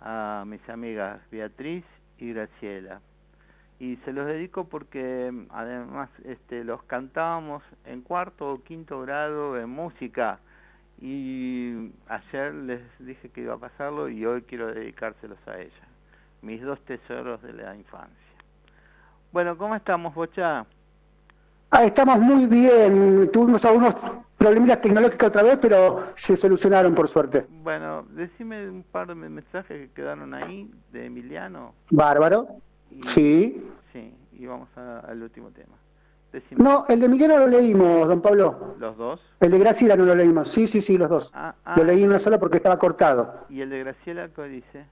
a 0.00 0.44
mis 0.46 0.66
amigas 0.68 1.20
Beatriz 1.30 1.84
y 2.18 2.32
Graciela. 2.32 3.00
Y 3.78 3.96
se 4.04 4.12
los 4.12 4.26
dedico 4.26 4.64
porque 4.64 5.30
mm, 5.30 5.46
además 5.50 6.08
este, 6.24 6.64
los 6.64 6.82
cantábamos 6.84 7.62
en 7.84 8.02
cuarto 8.02 8.52
o 8.52 8.62
quinto 8.62 9.02
grado 9.02 9.58
en 9.58 9.68
música 9.68 10.38
y 11.00 11.92
ayer 12.08 12.54
les 12.54 12.80
dije 12.98 13.28
que 13.28 13.42
iba 13.42 13.54
a 13.54 13.58
pasarlo 13.58 14.08
y 14.08 14.24
hoy 14.24 14.42
quiero 14.42 14.72
dedicárselos 14.72 15.38
a 15.46 15.58
ella 15.58 15.86
mis 16.42 16.62
dos 16.62 16.80
tesoros 16.82 17.42
de 17.42 17.52
la 17.52 17.74
infancia. 17.74 18.14
Bueno, 19.32 19.58
¿cómo 19.58 19.74
estamos, 19.74 20.14
Bocha? 20.14 20.64
Ah, 21.70 21.84
estamos 21.84 22.20
muy 22.20 22.46
bien. 22.46 23.30
Tuvimos 23.32 23.64
algunos 23.64 23.94
problemitas 24.46 24.80
tecnológicos 24.80 25.28
otra 25.28 25.42
vez, 25.42 25.58
pero 25.60 26.06
se 26.14 26.36
solucionaron 26.36 26.94
por 26.94 27.08
suerte. 27.08 27.46
Bueno, 27.62 28.04
decime 28.10 28.68
un 28.68 28.84
par 28.84 29.08
de 29.08 29.14
mensajes 29.16 29.88
que 29.88 29.90
quedaron 29.92 30.34
ahí 30.34 30.70
de 30.92 31.06
Emiliano. 31.06 31.74
Bárbaro. 31.90 32.46
Y, 32.92 33.02
Sí. 33.08 33.64
Sí, 33.92 34.14
y 34.34 34.46
vamos 34.46 34.68
a- 34.76 35.00
al 35.00 35.20
último 35.20 35.50
tema. 35.50 35.74
Decime, 36.32 36.62
No, 36.62 36.84
el 36.88 37.00
de 37.00 37.08
Miguel 37.08 37.28
no 37.30 37.38
lo 37.38 37.46
leímos, 37.48 38.06
don 38.06 38.20
Pablo. 38.22 38.76
¿los 38.78 38.96
dos? 38.96 39.20
El 39.40 39.50
de 39.50 39.58
Graciela 39.58 39.96
no 39.96 40.04
lo 40.04 40.14
leímos. 40.14 40.48
Sí, 40.48 40.66
sí, 40.68 40.80
sí, 40.80 40.96
los 40.96 41.08
dos. 41.08 41.30
Ah, 41.34 41.54
ah, 41.64 41.74
Lo 41.76 41.82
leí 41.84 42.04
una 42.04 42.18
sola 42.20 42.38
porque 42.38 42.58
estaba 42.58 42.78
cortado. 42.78 43.46
¿Y 43.48 43.62
el 43.62 43.70
de 43.70 43.80
Graciela 43.80 44.28
qué 44.28 44.44
dice? 44.44 44.84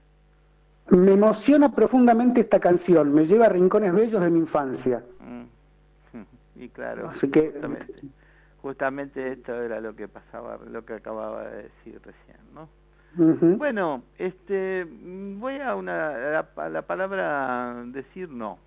Me 0.91 1.13
emociona 1.13 1.71
profundamente 1.73 2.41
esta 2.41 2.59
canción. 2.59 3.13
Me 3.13 3.25
lleva 3.25 3.45
a 3.45 3.49
rincones 3.49 3.93
bellos 3.93 4.21
de 4.21 4.29
mi 4.29 4.39
infancia. 4.39 5.01
Mm. 5.21 5.43
Y 6.57 6.69
claro, 6.69 7.09
Así 7.09 7.29
que- 7.29 7.53
justamente, 8.65 9.33
esto 9.33 9.61
era 9.61 9.79
lo 9.79 9.95
que 9.95 10.07
pasaba, 10.07 10.57
lo 10.67 10.83
que 10.83 10.93
acababa 10.95 11.47
de 11.49 11.63
decir 11.63 12.01
recién, 12.03 12.37
¿no? 12.51 12.67
Bueno, 13.57 14.01
este, 14.17 14.87
voy 14.89 15.59
a 15.59 15.75
una 15.75 16.07
a 16.07 16.17
la, 16.31 16.49
a 16.55 16.69
la 16.69 16.81
palabra 16.81 17.83
decir 17.85 18.27
no, 18.27 18.57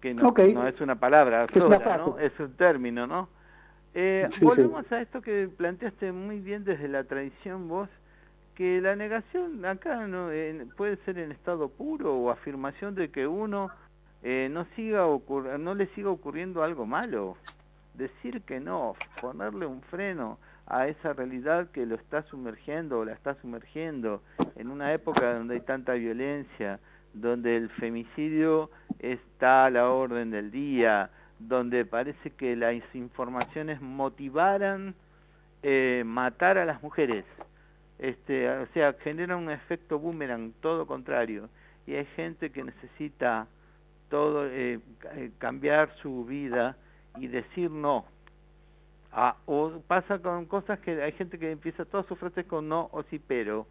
que 0.00 0.12
no, 0.14 0.66
es 0.66 0.80
una 0.80 0.96
palabra 0.96 1.46
Que 1.46 1.60
es 1.60 1.64
una 1.64 1.78
sola, 1.78 1.96
¿no? 1.98 2.18
Es 2.18 2.32
un 2.40 2.54
término, 2.54 3.06
¿no? 3.06 3.28
Eh, 3.94 4.26
Sí, 4.32 4.40
sí. 4.40 4.44
volvemos 4.44 4.90
a 4.90 4.98
esto 4.98 5.22
que 5.22 5.48
planteaste 5.56 6.10
muy 6.10 6.40
bien 6.40 6.64
desde 6.64 6.88
la 6.88 7.04
tradición 7.04 7.68
vos, 7.68 7.88
que 8.56 8.80
la 8.80 8.96
negación 8.96 9.64
acá 9.64 10.08
no 10.08 10.32
eh, 10.32 10.60
puede 10.76 10.96
ser 11.04 11.18
en 11.18 11.30
estado 11.30 11.68
puro 11.68 12.16
o 12.16 12.30
afirmación 12.30 12.96
de 12.96 13.10
que 13.12 13.28
uno 13.28 13.70
eh, 14.24 14.48
no 14.50 14.66
siga 14.74 15.06
no 15.58 15.74
le 15.76 15.86
siga 15.94 16.10
ocurriendo 16.10 16.64
algo 16.64 16.84
malo. 16.84 17.36
Decir 17.94 18.42
que 18.42 18.60
no, 18.60 18.94
ponerle 19.20 19.66
un 19.66 19.82
freno 19.82 20.38
a 20.66 20.86
esa 20.88 21.12
realidad 21.12 21.70
que 21.70 21.84
lo 21.86 21.94
está 21.96 22.22
sumergiendo 22.22 23.00
o 23.00 23.04
la 23.04 23.12
está 23.12 23.34
sumergiendo 23.40 24.22
en 24.56 24.70
una 24.70 24.92
época 24.92 25.34
donde 25.34 25.54
hay 25.54 25.60
tanta 25.60 25.92
violencia, 25.94 26.80
donde 27.12 27.56
el 27.56 27.68
femicidio 27.70 28.70
está 28.98 29.66
a 29.66 29.70
la 29.70 29.88
orden 29.88 30.30
del 30.30 30.50
día, 30.50 31.10
donde 31.38 31.84
parece 31.84 32.30
que 32.30 32.56
las 32.56 32.74
informaciones 32.94 33.80
motivaran 33.80 34.94
eh, 35.62 36.02
matar 36.06 36.58
a 36.58 36.64
las 36.64 36.82
mujeres. 36.82 37.24
Este, 37.98 38.48
o 38.48 38.66
sea, 38.68 38.94
genera 38.94 39.36
un 39.36 39.50
efecto 39.50 39.98
boomerang, 39.98 40.52
todo 40.60 40.86
contrario. 40.86 41.48
Y 41.86 41.94
hay 41.94 42.06
gente 42.16 42.50
que 42.50 42.64
necesita 42.64 43.46
todo 44.08 44.46
eh, 44.46 44.80
eh, 45.14 45.30
cambiar 45.38 45.94
su 46.02 46.24
vida 46.24 46.76
y 47.18 47.26
decir 47.28 47.70
no. 47.70 48.04
Ah, 49.12 49.36
o 49.46 49.70
pasa 49.86 50.18
con 50.18 50.46
cosas 50.46 50.78
que 50.80 51.02
hay 51.02 51.12
gente 51.12 51.38
que 51.38 51.50
empieza 51.50 51.84
todas 51.84 52.06
sus 52.06 52.18
frases 52.18 52.46
con 52.46 52.68
no 52.68 52.88
o 52.92 53.02
sí 53.04 53.18
pero, 53.18 53.66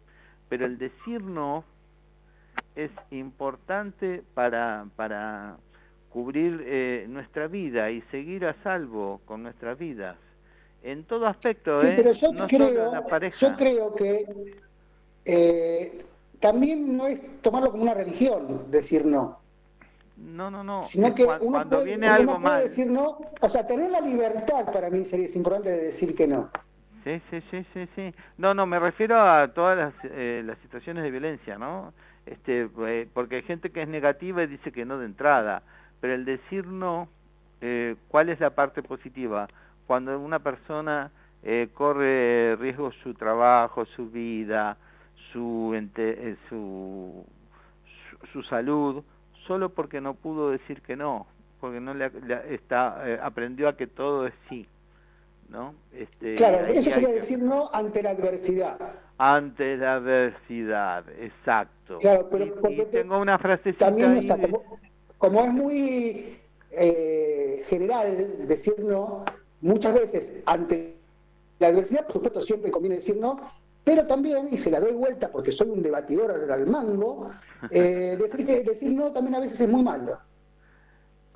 pero 0.48 0.66
el 0.66 0.78
decir 0.78 1.20
no 1.24 1.64
es 2.76 2.90
importante 3.10 4.22
para 4.34 4.86
para 4.94 5.56
cubrir 6.10 6.62
eh, 6.64 7.06
nuestra 7.08 7.48
vida 7.48 7.90
y 7.90 8.02
seguir 8.02 8.46
a 8.46 8.54
salvo 8.62 9.20
con 9.24 9.42
nuestras 9.42 9.76
vidas 9.78 10.16
en 10.82 11.04
todo 11.04 11.26
aspecto, 11.26 11.80
Sí, 11.80 11.88
¿eh? 11.88 11.94
pero 11.96 12.12
yo 12.12 12.32
no 12.32 12.46
creo, 12.46 13.30
yo 13.30 13.56
creo 13.56 13.94
que 13.94 14.56
eh, 15.24 16.04
también 16.40 16.96
no 16.96 17.06
es 17.06 17.20
tomarlo 17.40 17.70
como 17.70 17.84
una 17.84 17.94
religión, 17.94 18.70
decir 18.70 19.06
no. 19.06 19.41
No, 20.22 20.50
no, 20.50 20.62
no. 20.62 20.82
Sino 20.84 21.14
que 21.14 21.26
cua- 21.26 21.38
uno 21.40 21.50
cuando 21.58 21.76
puede, 21.78 21.88
viene 21.90 22.06
uno 22.06 22.14
algo 22.14 22.32
puede 22.32 22.42
mal. 22.44 22.62
decir 22.62 22.86
no, 22.86 23.18
o 23.40 23.48
sea, 23.48 23.66
tener 23.66 23.90
la 23.90 24.00
libertad 24.00 24.64
para 24.72 24.88
mí 24.88 25.04
sería 25.04 25.26
es 25.26 25.36
importante 25.36 25.70
de 25.70 25.84
decir 25.84 26.14
que 26.14 26.26
no. 26.28 26.48
Sí, 27.04 27.20
sí, 27.30 27.40
sí, 27.50 27.66
sí, 27.74 27.88
sí. 27.96 28.14
No, 28.38 28.54
no, 28.54 28.64
me 28.64 28.78
refiero 28.78 29.20
a 29.20 29.48
todas 29.48 29.76
las, 29.76 29.94
eh, 30.04 30.42
las 30.46 30.56
situaciones 30.58 31.02
de 31.02 31.10
violencia, 31.10 31.58
¿no? 31.58 31.92
Este, 32.26 32.68
eh, 32.86 33.08
porque 33.12 33.36
hay 33.36 33.42
gente 33.42 33.70
que 33.70 33.82
es 33.82 33.88
negativa 33.88 34.44
y 34.44 34.46
dice 34.46 34.70
que 34.70 34.84
no 34.84 34.98
de 34.98 35.06
entrada, 35.06 35.62
pero 36.00 36.14
el 36.14 36.24
decir 36.24 36.66
no, 36.68 37.08
eh, 37.60 37.96
¿cuál 38.06 38.28
es 38.28 38.38
la 38.38 38.50
parte 38.50 38.84
positiva? 38.84 39.48
Cuando 39.88 40.16
una 40.20 40.38
persona 40.38 41.10
eh, 41.42 41.68
corre 41.74 42.54
riesgo 42.60 42.92
su 43.02 43.14
trabajo, 43.14 43.84
su 43.84 44.08
vida, 44.08 44.76
su, 45.32 45.72
ente- 45.74 46.16
eh, 46.30 46.36
su, 46.48 47.26
su, 48.20 48.26
su 48.28 48.42
salud, 48.44 49.02
solo 49.46 49.68
porque 49.70 50.00
no 50.00 50.14
pudo 50.14 50.50
decir 50.50 50.80
que 50.82 50.96
no, 50.96 51.26
porque 51.60 51.80
no 51.80 51.94
le, 51.94 52.10
le- 52.10 52.54
está 52.54 53.02
eh, 53.04 53.18
aprendió 53.22 53.68
a 53.68 53.76
que 53.76 53.86
todo 53.86 54.26
es 54.26 54.34
sí. 54.48 54.66
¿no? 55.48 55.74
Este, 55.92 56.34
Claro, 56.36 56.64
eso 56.66 56.90
sería 56.90 57.08
que- 57.08 57.14
decir 57.16 57.38
no 57.38 57.68
ante 57.74 58.02
la 58.02 58.10
adversidad. 58.10 58.78
ante 59.18 59.76
la 59.76 59.96
adversidad, 59.96 61.04
exacto. 61.20 61.98
Claro, 61.98 62.26
pero 62.30 62.46
Y- 62.46 62.50
porque 62.52 62.86
te- 62.86 63.02
tengo 63.02 63.18
una 63.18 63.38
frasecita 63.38 63.84
También, 63.86 64.12
ahí 64.12 64.18
o 64.20 64.22
sea, 64.22 64.36
de- 64.38 64.48
como, 64.48 64.62
como 65.18 65.44
es 65.44 65.52
muy 65.52 66.38
eh, 66.70 67.64
general 67.68 68.46
decir 68.48 68.74
no, 68.78 69.26
muchas 69.60 69.92
veces 69.92 70.42
ante 70.46 70.96
la 71.58 71.66
adversidad, 71.68 72.04
por 72.04 72.12
supuesto, 72.14 72.40
siempre 72.40 72.70
conviene 72.70 72.96
decir 72.96 73.16
no, 73.18 73.38
pero 73.84 74.06
también, 74.06 74.48
y 74.50 74.58
se 74.58 74.70
la 74.70 74.80
doy 74.80 74.92
vuelta 74.92 75.28
porque 75.30 75.50
soy 75.50 75.68
un 75.70 75.82
debatidor 75.82 76.30
al, 76.30 76.66
mango, 76.66 77.30
eh, 77.70 78.16
decir, 78.18 78.46
que, 78.46 78.62
decir 78.62 78.92
no 78.92 79.12
también 79.12 79.34
a 79.34 79.40
veces 79.40 79.60
es 79.60 79.68
muy 79.68 79.82
malo. 79.82 80.18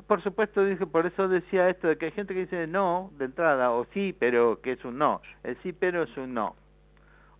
Por 0.06 0.22
supuesto, 0.22 0.64
dije, 0.64 0.86
por 0.86 1.04
eso 1.06 1.26
decía 1.26 1.68
esto 1.68 1.88
de 1.88 1.98
que 1.98 2.06
hay 2.06 2.12
gente 2.12 2.32
que 2.32 2.40
dice 2.40 2.68
no 2.68 3.10
de 3.18 3.24
entrada, 3.24 3.72
o 3.72 3.86
sí, 3.92 4.14
pero 4.16 4.60
que 4.60 4.72
es 4.72 4.84
un 4.84 4.98
no. 4.98 5.20
El 5.42 5.56
sí, 5.62 5.72
pero 5.72 6.04
es 6.04 6.16
un 6.16 6.34
no. 6.34 6.54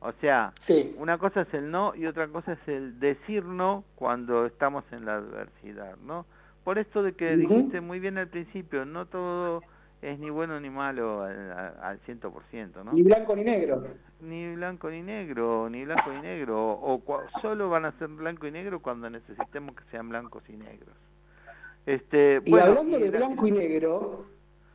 O 0.01 0.13
sea, 0.21 0.53
Sí. 0.61 0.95
una 0.99 1.19
cosa 1.19 1.43
es 1.43 1.55
el 1.55 1.71
no 1.71 1.95
y 1.95 2.07
otra 2.07 2.27
cosa 2.27 2.53
es 2.55 2.69
el 2.69 2.99
decir 2.99 3.45
no 3.45 3.85
cuando 3.95 4.47
estamos 4.47 4.85
en 4.91 5.05
la 5.05 5.17
adversidad, 5.17 5.97
¿no? 6.05 6.27
Por 6.65 6.79
esto 6.79 7.05
de 7.05 7.13
que 7.13 7.37
dijiste 7.37 7.81
muy 7.81 8.01
bien 8.01 8.19
al 8.19 8.27
principio, 8.27 8.85
no 8.85 9.07
todo 9.07 9.63
es 10.13 10.19
ni 10.19 10.31
bueno 10.31 10.59
ni 10.61 10.71
malo 10.71 11.23
al, 11.23 11.53
al 11.83 12.01
100%, 12.07 12.85
¿no? 12.85 12.93
Ni 12.93 13.03
blanco 13.03 13.35
ni 13.35 13.43
negro. 13.45 13.85
ni 14.21 14.55
blanco 14.55 14.89
ni 14.91 15.03
negro, 15.03 15.69
ni 15.69 15.85
blanco 15.85 16.13
ni 16.13 16.21
negro, 16.21 16.71
o 16.73 16.99
cua- 17.05 17.27
solo 17.43 17.69
van 17.71 17.85
a 17.87 17.93
ser 17.93 18.09
blanco 18.09 18.47
y 18.47 18.51
negro 18.53 18.81
cuando 18.81 19.11
necesitemos 19.11 19.75
que 19.75 19.83
sean 19.91 20.09
blancos 20.09 20.43
y 20.49 20.57
negros. 20.57 20.95
Este, 21.85 22.41
Y 22.45 22.51
bueno, 22.51 22.67
hablando 22.67 22.99
y 22.99 23.03
de 23.03 23.11
la- 23.11 23.19
blanco 23.27 23.47
y 23.47 23.51
negro, 23.53 24.27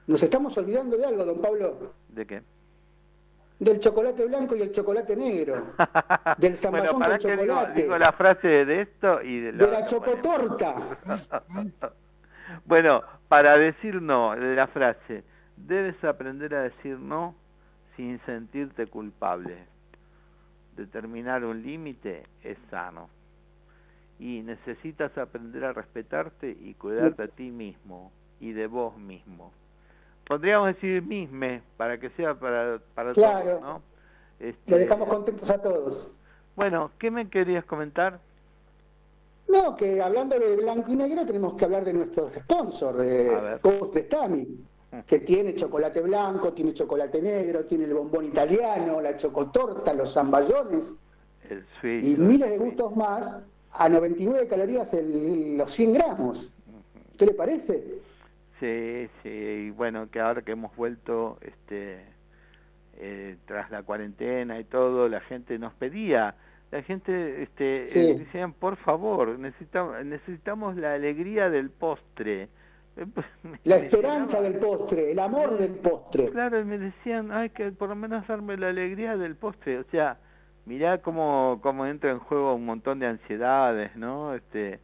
nos 0.07 0.21
estamos 0.23 0.57
olvidando 0.57 0.97
de 0.97 1.05
algo, 1.05 1.23
don 1.25 1.39
Pablo, 1.41 1.93
¿De 2.09 2.25
qué? 2.25 2.41
del 3.59 3.79
chocolate 3.79 4.25
blanco 4.25 4.55
y 4.55 4.61
el 4.63 4.71
chocolate 4.71 5.15
negro, 5.15 5.53
del 6.39 6.51
bueno, 6.53 6.57
zamballón 6.57 6.99
para 6.99 7.19
con 7.19 7.27
que 7.29 7.31
digo, 7.37 7.53
chocolate, 7.53 7.81
digo 7.83 7.97
la 7.97 8.11
frase 8.11 8.47
de 8.65 8.81
esto 8.81 9.21
y 9.21 9.39
de, 9.39 9.51
de 9.53 9.67
la 9.67 9.85
chocotorta. 9.85 10.75
bueno. 12.65 13.20
Para 13.31 13.57
decir 13.57 14.01
no, 14.01 14.35
la 14.35 14.67
frase, 14.67 15.23
debes 15.55 16.03
aprender 16.03 16.53
a 16.53 16.63
decir 16.63 16.99
no 16.99 17.33
sin 17.95 18.19
sentirte 18.25 18.87
culpable. 18.87 19.55
Determinar 20.75 21.45
un 21.45 21.63
límite 21.63 22.23
es 22.43 22.57
sano. 22.69 23.07
Y 24.19 24.41
necesitas 24.41 25.17
aprender 25.17 25.63
a 25.63 25.71
respetarte 25.71 26.57
y 26.59 26.73
cuidarte 26.73 27.23
a 27.23 27.27
ti 27.29 27.51
mismo 27.51 28.11
y 28.41 28.51
de 28.51 28.67
vos 28.67 28.97
mismo. 28.97 29.53
Podríamos 30.27 30.67
decir 30.67 31.01
misme 31.01 31.61
para 31.77 32.01
que 32.01 32.09
sea 32.09 32.33
para, 32.35 32.79
para 32.93 33.13
Claro. 33.13 33.45
todos, 33.45 33.61
¿no? 33.61 33.81
Este, 34.41 34.71
Lo 34.71 34.77
dejamos 34.77 35.07
contentos 35.07 35.49
a 35.49 35.61
todos. 35.61 36.11
Bueno, 36.57 36.91
¿qué 36.99 37.09
me 37.09 37.29
querías 37.29 37.63
comentar? 37.63 38.19
No, 39.51 39.75
que 39.75 40.01
hablando 40.01 40.39
de 40.39 40.55
blanco 40.55 40.91
y 40.91 40.95
negro 40.95 41.25
tenemos 41.25 41.55
que 41.55 41.65
hablar 41.65 41.83
de 41.83 41.93
nuestro 41.93 42.29
sponsor, 42.29 42.97
de 42.97 43.29
ver. 43.29 43.59
Post 43.59 43.93
de 43.93 44.03
Stami, 44.03 44.47
que 45.05 45.19
tiene 45.19 45.55
chocolate 45.55 45.99
blanco, 46.01 46.53
tiene 46.53 46.73
chocolate 46.73 47.21
negro, 47.21 47.65
tiene 47.65 47.85
el 47.85 47.93
bombón 47.93 48.25
italiano, 48.25 49.01
la 49.01 49.17
chocotorta, 49.17 49.93
los 49.93 50.13
zamballones 50.13 50.93
y 51.83 52.15
miles 52.17 52.49
de 52.49 52.57
gustos 52.57 52.95
más 52.95 53.39
a 53.71 53.89
99 53.89 54.47
calorías 54.47 54.93
el- 54.93 55.57
los 55.57 55.71
100 55.71 55.93
gramos. 55.93 56.51
¿Qué 57.17 57.25
le 57.25 57.33
parece? 57.33 57.83
Sí, 58.59 59.09
sí, 59.23 59.29
y 59.29 59.69
bueno, 59.71 60.09
que 60.09 60.19
ahora 60.19 60.41
que 60.43 60.51
hemos 60.51 60.75
vuelto, 60.75 61.37
este, 61.41 62.05
eh, 62.97 63.37
tras 63.45 63.71
la 63.71 63.83
cuarentena 63.83 64.59
y 64.59 64.63
todo, 64.65 65.07
la 65.09 65.19
gente 65.21 65.57
nos 65.57 65.73
pedía, 65.73 66.35
la 66.71 66.81
gente, 66.83 67.43
este, 67.43 67.85
Sí. 67.85 67.99
eh, 67.99 68.15
decían, 68.19 68.53
por 68.53 68.77
favor, 68.77 69.37
necesitamos, 69.37 70.03
necesitamos 70.05 70.75
la 70.77 70.93
alegría 70.93 71.49
del 71.49 71.69
postre. 71.69 72.49
Eh, 72.97 73.05
pues, 73.13 73.25
La 73.65 73.75
esperanza 73.75 74.41
del 74.41 74.55
postre, 74.55 75.11
el 75.11 75.19
amor 75.19 75.57
del 75.57 75.73
postre. 75.75 76.29
Claro, 76.29 76.59
y 76.59 76.63
me 76.65 76.77
decían, 76.77 77.31
hay 77.31 77.49
que 77.49 77.71
por 77.71 77.89
lo 77.89 77.95
menos 77.95 78.25
darme 78.27 78.57
la 78.57 78.69
alegría 78.69 79.17
del 79.17 79.35
postre. 79.35 79.79
O 79.79 79.83
sea, 79.85 80.17
mirá 80.65 80.99
cómo, 80.99 81.59
cómo 81.61 81.85
entra 81.85 82.11
en 82.11 82.19
juego 82.19 82.53
un 82.55 82.65
montón 82.65 82.99
de 82.99 83.07
ansiedades, 83.07 83.95
¿no? 83.95 84.33
Este, 84.33 84.79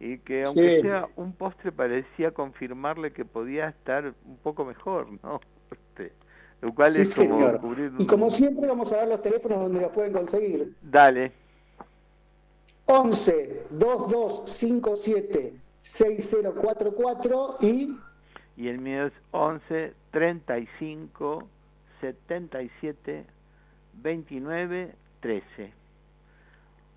y 0.00 0.18
que 0.18 0.44
aunque 0.44 0.76
Sí. 0.76 0.80
sea 0.82 1.06
un 1.16 1.32
postre 1.32 1.70
parecía 1.72 2.32
confirmarle 2.32 3.12
que 3.12 3.24
podía 3.24 3.68
estar 3.68 4.12
un 4.26 4.36
poco 4.38 4.64
mejor, 4.64 5.06
¿no? 5.22 5.40
Lo 6.62 6.72
cual 6.74 6.92
Sí, 6.92 7.00
es 7.02 7.14
como 7.14 7.38
señor. 7.38 7.60
cubrir 7.60 7.92
Y 7.98 8.06
como 8.06 8.30
siempre 8.30 8.66
vamos 8.68 8.90
a 8.92 8.96
dar 8.98 9.08
los 9.08 9.20
teléfonos 9.20 9.58
donde 9.60 9.80
los 9.80 9.92
pueden 9.92 10.12
conseguir. 10.12 10.74
Dale, 10.80 11.32
11 12.86 13.66
2257 13.70 15.54
6044 15.82 17.56
y 17.60 17.96
y 18.56 18.68
el 18.68 18.78
mío 18.78 19.06
es 19.06 19.12
11 19.32 19.92
35 20.10 21.48
77 22.00 23.24
29 23.94 24.94
13. 25.20 25.72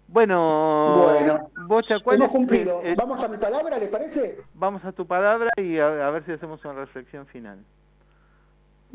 Bueno, 0.08 1.04
Bueno, 1.12 1.50
Bocha, 1.68 2.00
¿cuál 2.00 2.18
hemos 2.18 2.28
es- 2.28 2.32
cumplido. 2.36 2.82
eh, 2.84 2.94
Vamos 2.96 3.24
a 3.24 3.28
mi 3.28 3.38
palabra, 3.38 3.78
¿le 3.80 3.88
parece? 3.88 4.38
Vamos 4.54 4.84
a 4.86 4.92
tu 4.92 5.08
palabra 5.08 5.50
y 5.58 5.80
a, 5.80 6.08
a 6.08 6.12
ver 6.12 6.24
si 6.26 6.32
hacemos 6.34 6.64
una 6.66 6.74
reflexión 6.76 7.26
final. 7.28 7.58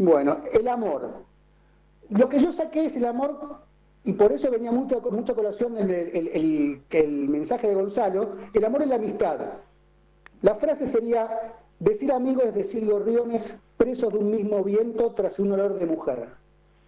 Bueno, 0.01 0.38
el 0.59 0.66
amor. 0.66 1.12
Lo 2.09 2.26
que 2.30 2.38
yo 2.38 2.51
saqué 2.53 2.86
es 2.86 2.96
el 2.96 3.05
amor, 3.05 3.57
y 4.03 4.14
por 4.14 4.32
eso 4.32 4.51
venía 4.51 4.72
mucho, 4.72 4.98
mucha 5.11 5.34
colación 5.34 5.76
en 5.76 5.90
el, 5.90 6.16
el- 6.16 6.28
el- 6.28 6.82
el 6.90 7.28
mensaje 7.28 7.68
de 7.68 7.74
Gonzalo, 7.74 8.30
el 8.55 8.64
amor 8.64 8.80
es 8.80 8.88
la 8.88 8.94
amistad. 8.94 9.38
La 10.40 10.55
frase 10.55 10.86
sería, 10.86 11.53
decir 11.78 12.11
amigo 12.12 12.40
es 12.42 12.55
decir 12.55 12.86
gorriones 12.90 13.61
presos 13.76 14.11
de 14.11 14.18
un 14.20 14.30
mismo 14.30 14.64
viento 14.64 15.12
tras 15.12 15.38
un 15.38 15.53
olor 15.53 15.78
de 15.78 15.84
mujer. 15.84 16.28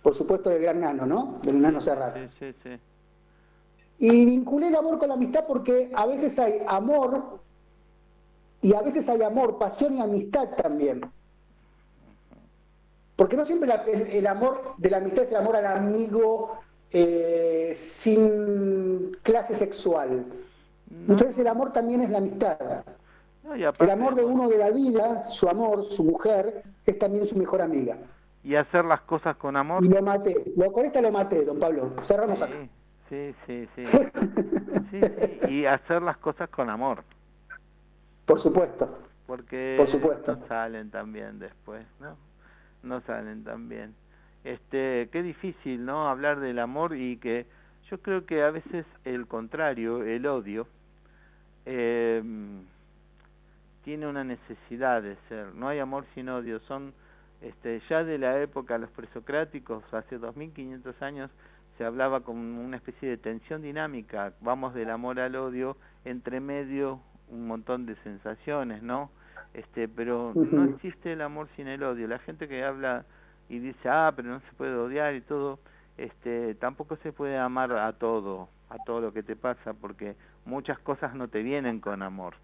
Por 0.03 0.15
supuesto 0.15 0.49
del 0.49 0.63
gran 0.63 0.81
nano, 0.81 1.05
¿no? 1.05 1.39
Del 1.43 1.61
nano 1.61 1.83
Serrat. 1.83 2.17
Sí, 2.17 2.29
sí, 2.39 2.55
sí. 2.63 2.71
Y 3.99 4.25
vinculé 4.25 4.69
el 4.69 4.75
amor 4.77 4.99
con 4.99 5.09
la 5.09 5.15
amistad 5.15 5.45
porque 5.47 5.93
a 5.95 6.07
veces 6.07 6.39
hay 6.39 6.63
amor 6.67 7.41
y 8.63 8.73
a 8.75 8.81
veces 8.81 9.07
hay 9.11 9.21
amor, 9.21 9.59
pasión 9.59 9.97
y 9.97 10.01
amistad 10.01 10.49
también. 10.57 11.03
Porque 13.23 13.37
no 13.37 13.45
siempre 13.45 13.69
la- 13.69 13.85
el, 13.85 14.03
el 14.09 14.27
amor 14.27 14.75
de 14.79 14.91
la 14.91 14.97
amistad 14.97 15.23
es 15.23 15.31
el 15.31 15.37
amor 15.37 15.55
al 15.55 15.65
amigo 15.65 16.59
eh, 16.91 17.73
sin 17.77 19.13
clase 19.23 19.55
sexual. 19.55 20.25
Muchas 21.07 21.29
veces 21.29 21.39
el 21.39 21.47
amor 21.47 21.73
también 21.73 22.01
es 22.01 22.11
la 22.11 22.19
amistad. 22.19 22.59
No, 23.45 23.55
El 23.55 23.91
amor 23.91 24.17
de 24.17 24.25
uno 24.25 24.49
de 24.49 24.59
la 24.59 24.71
vida, 24.71 25.29
su 25.29 25.49
amor, 25.49 25.85
su 25.85 26.03
mujer, 26.03 26.65
es 26.85 26.99
también 26.99 27.25
su 27.29 27.37
mejor 27.37 27.63
amiga. 27.63 27.97
Y 28.43 28.57
hacer 28.57 28.85
las 28.85 29.03
cosas 29.03 29.37
con 29.37 29.57
amor. 29.57 29.85
Y 29.85 29.89
lo 29.89 30.03
maté. 30.03 30.53
Lo, 30.57 30.73
con 30.73 30.85
esta 30.85 31.01
lo 31.01 31.13
maté, 31.13 31.45
don 31.45 31.61
Pablo. 31.61 31.93
Cerramos 32.03 32.43
acá. 32.43 32.57
Sí, 33.09 33.33
sí, 33.47 33.69
sí, 33.77 33.85
sí. 34.91 35.01
Sí, 35.45 35.49
Y 35.49 35.65
hacer 35.67 36.03
las 36.03 36.17
cosas 36.17 36.49
con 36.51 36.69
amor. 36.69 37.05
Por 38.27 38.41
supuesto. 38.41 38.99
Porque 39.29 39.77
Por 39.79 39.87
supuesto. 39.87 40.35
no 40.35 40.47
salen 40.49 40.91
tan 40.91 41.13
bien 41.13 41.39
después, 41.39 41.87
¿no? 42.01 42.17
No 42.83 43.01
salen 43.03 43.45
tan 43.45 43.69
bien. 43.69 43.95
Este, 44.45 45.09
qué 45.13 45.23
difícil, 45.23 45.85
¿no? 45.85 46.09
Hablar 46.09 46.41
del 46.41 46.59
amor 46.59 46.97
y 46.97 47.17
que 47.19 47.47
yo 47.91 48.01
creo 48.01 48.27
que 48.27 48.43
a 48.43 48.51
veces 48.51 48.87
el 49.05 49.27
contrario, 49.27 50.03
el 50.03 50.27
odio, 50.27 50.67
eh, 51.67 52.23
tiene 53.85 54.07
una 54.07 54.25
necesidad 54.25 55.03
de 55.03 55.17
ser. 55.29 55.55
No 55.55 55.69
hay 55.69 55.79
amor 55.79 56.07
sin 56.15 56.29
odio. 56.29 56.61
Son 56.61 56.93
este, 57.43 57.83
ya 57.89 58.05
de 58.05 58.19
la 58.19 58.41
época 58.41 58.79
los 58.79 58.91
presocráticos, 58.91 59.83
hace 59.93 60.19
2500 60.19 61.03
años, 61.03 61.31
se 61.77 61.85
hablaba 61.85 62.21
con 62.21 62.37
una 62.37 62.77
especie 62.77 63.09
de 63.09 63.17
tensión 63.17 63.63
dinámica. 63.63 64.33
Vamos 64.41 64.75
del 64.75 64.91
amor 64.91 65.19
al 65.19 65.35
odio, 65.37 65.77
entre 66.05 66.41
medio 66.41 67.01
un 67.29 67.47
montón 67.47 67.87
de 67.87 67.97
sensaciones, 67.97 68.83
¿no? 68.83 69.11
Este, 69.55 69.87
pero 69.89 70.33
no 70.35 70.65
existe 70.65 71.13
el 71.13 71.21
amor 71.21 71.49
sin 71.57 71.69
el 71.69 71.83
odio. 71.83 72.09
La 72.09 72.19
gente 72.19 72.49
que 72.49 72.65
habla 72.65 73.05
y 73.49 73.59
dice, 73.59 73.89
ah, 73.89 74.13
pero 74.17 74.29
no 74.31 74.41
se 74.41 74.53
puede 74.57 74.75
odiar 74.75 75.15
y 75.15 75.21
todo, 75.21 75.59
este, 75.99 76.55
tampoco 76.55 76.97
se 76.97 77.13
puede 77.13 77.37
amar 77.37 77.73
a 77.73 77.93
todo, 77.93 78.49
a 78.71 78.79
todo 78.79 79.01
lo 79.03 79.13
que 79.13 79.23
te 79.23 79.37
pasa, 79.37 79.75
porque 79.75 80.17
muchas 80.47 80.79
cosas 80.79 81.15
no 81.15 81.29
te 81.29 81.43
vienen 81.43 81.81
con 81.81 82.03
amor. 82.03 82.35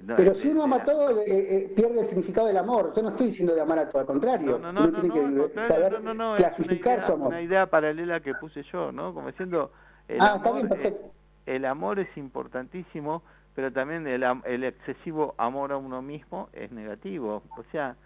No, 0.00 0.14
Pero 0.14 0.30
este, 0.30 0.42
si 0.44 0.48
uno 0.50 0.62
ama 0.62 0.78
la- 0.78 0.84
todo, 0.84 1.20
eh, 1.22 1.24
eh, 1.26 1.72
pierde 1.74 1.98
el 1.98 2.06
significado 2.06 2.46
del 2.46 2.56
amor. 2.58 2.92
Yo 2.94 3.02
no 3.02 3.08
estoy 3.08 3.26
diciendo 3.26 3.52
de 3.52 3.60
amar 3.60 3.80
a 3.80 3.88
todo, 3.90 3.98
al 4.00 4.06
contrario. 4.06 4.60
No, 4.62 4.72
no, 4.72 4.86
no, 4.86 4.88
uno 4.88 5.02
no, 5.02 5.12
tiene 5.12 5.30
que 5.34 5.40
contrario, 5.42 5.64
saber 5.66 5.92
no, 5.94 5.98
no, 6.00 6.14
no, 6.14 6.34
es 6.36 6.40
una 6.40 6.48
clasificar 6.50 6.94
idea- 6.98 7.06
su 7.06 7.12
amor. 7.14 7.28
Una 7.28 7.42
idea 7.42 7.66
paralela 7.66 8.20
que 8.20 8.32
puse 8.36 8.62
yo, 8.62 8.92
¿no? 8.92 9.12
Como 9.12 9.26
diciendo, 9.26 9.72
el 10.06 10.20
Ah, 10.20 10.34
está 10.36 10.50
amor, 10.50 10.54
bien, 10.54 10.66
eh, 10.66 10.68
perfecto. 10.68 11.10
el 11.46 11.64
amor 11.64 11.98
es 11.98 12.16
importantísimo, 12.16 13.24
pero 13.58 13.72
también 13.72 14.06
el, 14.06 14.22
el 14.44 14.62
excesivo 14.62 15.34
amor 15.36 15.72
a 15.72 15.76
uno 15.76 16.00
mismo 16.00 16.48
es 16.52 16.70
negativo. 16.70 17.42
O 17.56 17.64
sea, 17.72 17.96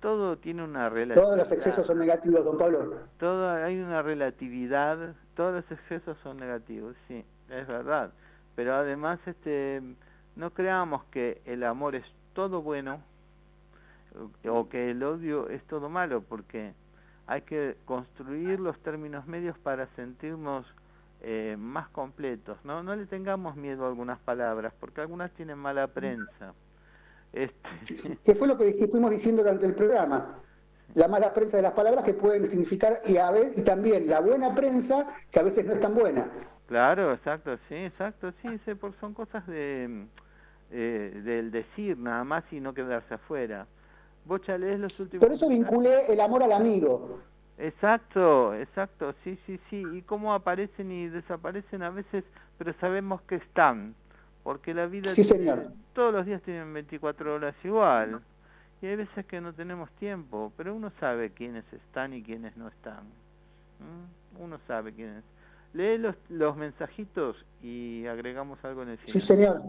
todo 0.00 0.38
tiene 0.38 0.64
una 0.64 0.88
relatividad. 0.88 1.22
Todos 1.22 1.36
los 1.36 1.52
excesos 1.52 1.86
son 1.86 1.98
negativos, 1.98 2.42
don 2.46 2.56
Pablo. 2.56 2.94
Todo, 3.18 3.50
hay 3.50 3.78
una 3.78 4.00
relatividad, 4.00 5.14
todos 5.36 5.52
los 5.52 5.70
excesos 5.70 6.16
son 6.22 6.38
negativos, 6.38 6.96
sí, 7.08 7.22
es 7.50 7.66
verdad. 7.66 8.10
Pero 8.56 8.74
además, 8.74 9.20
este, 9.26 9.82
no 10.34 10.48
creamos 10.48 11.04
que 11.10 11.42
el 11.44 11.62
amor 11.64 11.94
es 11.94 12.10
todo 12.32 12.62
bueno 12.62 13.02
o 14.48 14.70
que 14.70 14.92
el 14.92 15.02
odio 15.02 15.50
es 15.50 15.62
todo 15.64 15.90
malo, 15.90 16.22
porque 16.22 16.72
hay 17.26 17.42
que 17.42 17.76
construir 17.84 18.60
los 18.60 18.78
términos 18.78 19.26
medios 19.26 19.58
para 19.58 19.88
sentirnos 19.88 20.64
eh, 21.22 21.56
más 21.58 21.88
completos. 21.88 22.58
No, 22.64 22.82
no 22.82 22.94
le 22.96 23.06
tengamos 23.06 23.56
miedo 23.56 23.84
a 23.84 23.88
algunas 23.88 24.18
palabras, 24.18 24.72
porque 24.78 25.00
algunas 25.00 25.30
tienen 25.32 25.56
mala 25.58 25.86
prensa. 25.86 26.52
Este, 27.32 27.56
Que 28.24 28.34
fue 28.34 28.46
lo 28.48 28.58
que 28.58 28.76
dij- 28.76 28.90
fuimos 28.90 29.10
diciendo 29.10 29.42
durante 29.42 29.66
el 29.66 29.74
programa. 29.74 30.38
La 30.94 31.08
mala 31.08 31.32
prensa 31.32 31.56
de 31.56 31.62
las 31.62 31.72
palabras 31.72 32.04
que 32.04 32.12
pueden 32.12 32.46
significar, 32.50 33.00
y, 33.06 33.16
a 33.16 33.30
ve- 33.30 33.54
y 33.56 33.62
también 33.62 34.08
la 34.08 34.20
buena 34.20 34.54
prensa, 34.54 35.06
que 35.30 35.40
a 35.40 35.42
veces 35.42 35.64
no 35.64 35.72
es 35.72 35.80
tan 35.80 35.94
buena. 35.94 36.26
Claro, 36.66 37.12
exacto, 37.12 37.56
sí, 37.68 37.74
exacto, 37.76 38.32
sí, 38.42 38.60
son 39.00 39.14
cosas 39.14 39.46
de 39.46 40.06
eh, 40.70 41.20
del 41.24 41.50
decir 41.50 41.98
nada 41.98 42.24
más 42.24 42.44
y 42.52 42.60
no 42.60 42.72
quedarse 42.74 43.14
afuera. 43.14 43.66
Vos 44.24 44.40
ya 44.46 44.56
lees 44.56 44.78
los 44.80 44.98
últimos... 45.00 45.24
Por 45.26 45.34
eso 45.34 45.48
vinculé 45.48 46.06
el 46.12 46.20
amor 46.20 46.42
al 46.42 46.52
amigo. 46.52 47.18
Exacto, 47.66 48.54
exacto, 48.56 49.14
sí, 49.22 49.38
sí, 49.46 49.58
sí, 49.70 49.84
y 49.92 50.02
cómo 50.02 50.34
aparecen 50.34 50.90
y 50.90 51.06
desaparecen 51.08 51.84
a 51.84 51.90
veces, 51.90 52.24
pero 52.58 52.72
sabemos 52.80 53.22
que 53.22 53.36
están, 53.36 53.94
porque 54.42 54.74
la 54.74 54.86
vida 54.86 55.10
Sí, 55.10 55.22
tiene- 55.22 55.38
señor. 55.44 55.66
todos 55.94 56.12
los 56.12 56.26
días 56.26 56.42
tienen 56.42 56.74
24 56.74 57.34
horas 57.36 57.54
igual, 57.62 58.20
y 58.80 58.86
hay 58.86 58.96
veces 58.96 59.24
que 59.26 59.40
no 59.40 59.52
tenemos 59.52 59.88
tiempo, 59.92 60.52
pero 60.56 60.74
uno 60.74 60.90
sabe 60.98 61.30
quiénes 61.30 61.64
están 61.72 62.14
y 62.14 62.22
quiénes 62.24 62.56
no 62.56 62.66
están. 62.66 63.04
¿Mm? 63.78 64.42
Uno 64.42 64.58
sabe 64.66 64.92
quiénes. 64.92 65.22
Lee 65.72 65.98
los, 65.98 66.16
los 66.30 66.56
mensajitos 66.56 67.36
y 67.62 68.06
agregamos 68.06 68.58
algo 68.64 68.82
en 68.82 68.88
el 68.88 68.98
Sí, 68.98 69.20
final. 69.20 69.22
señor. 69.22 69.62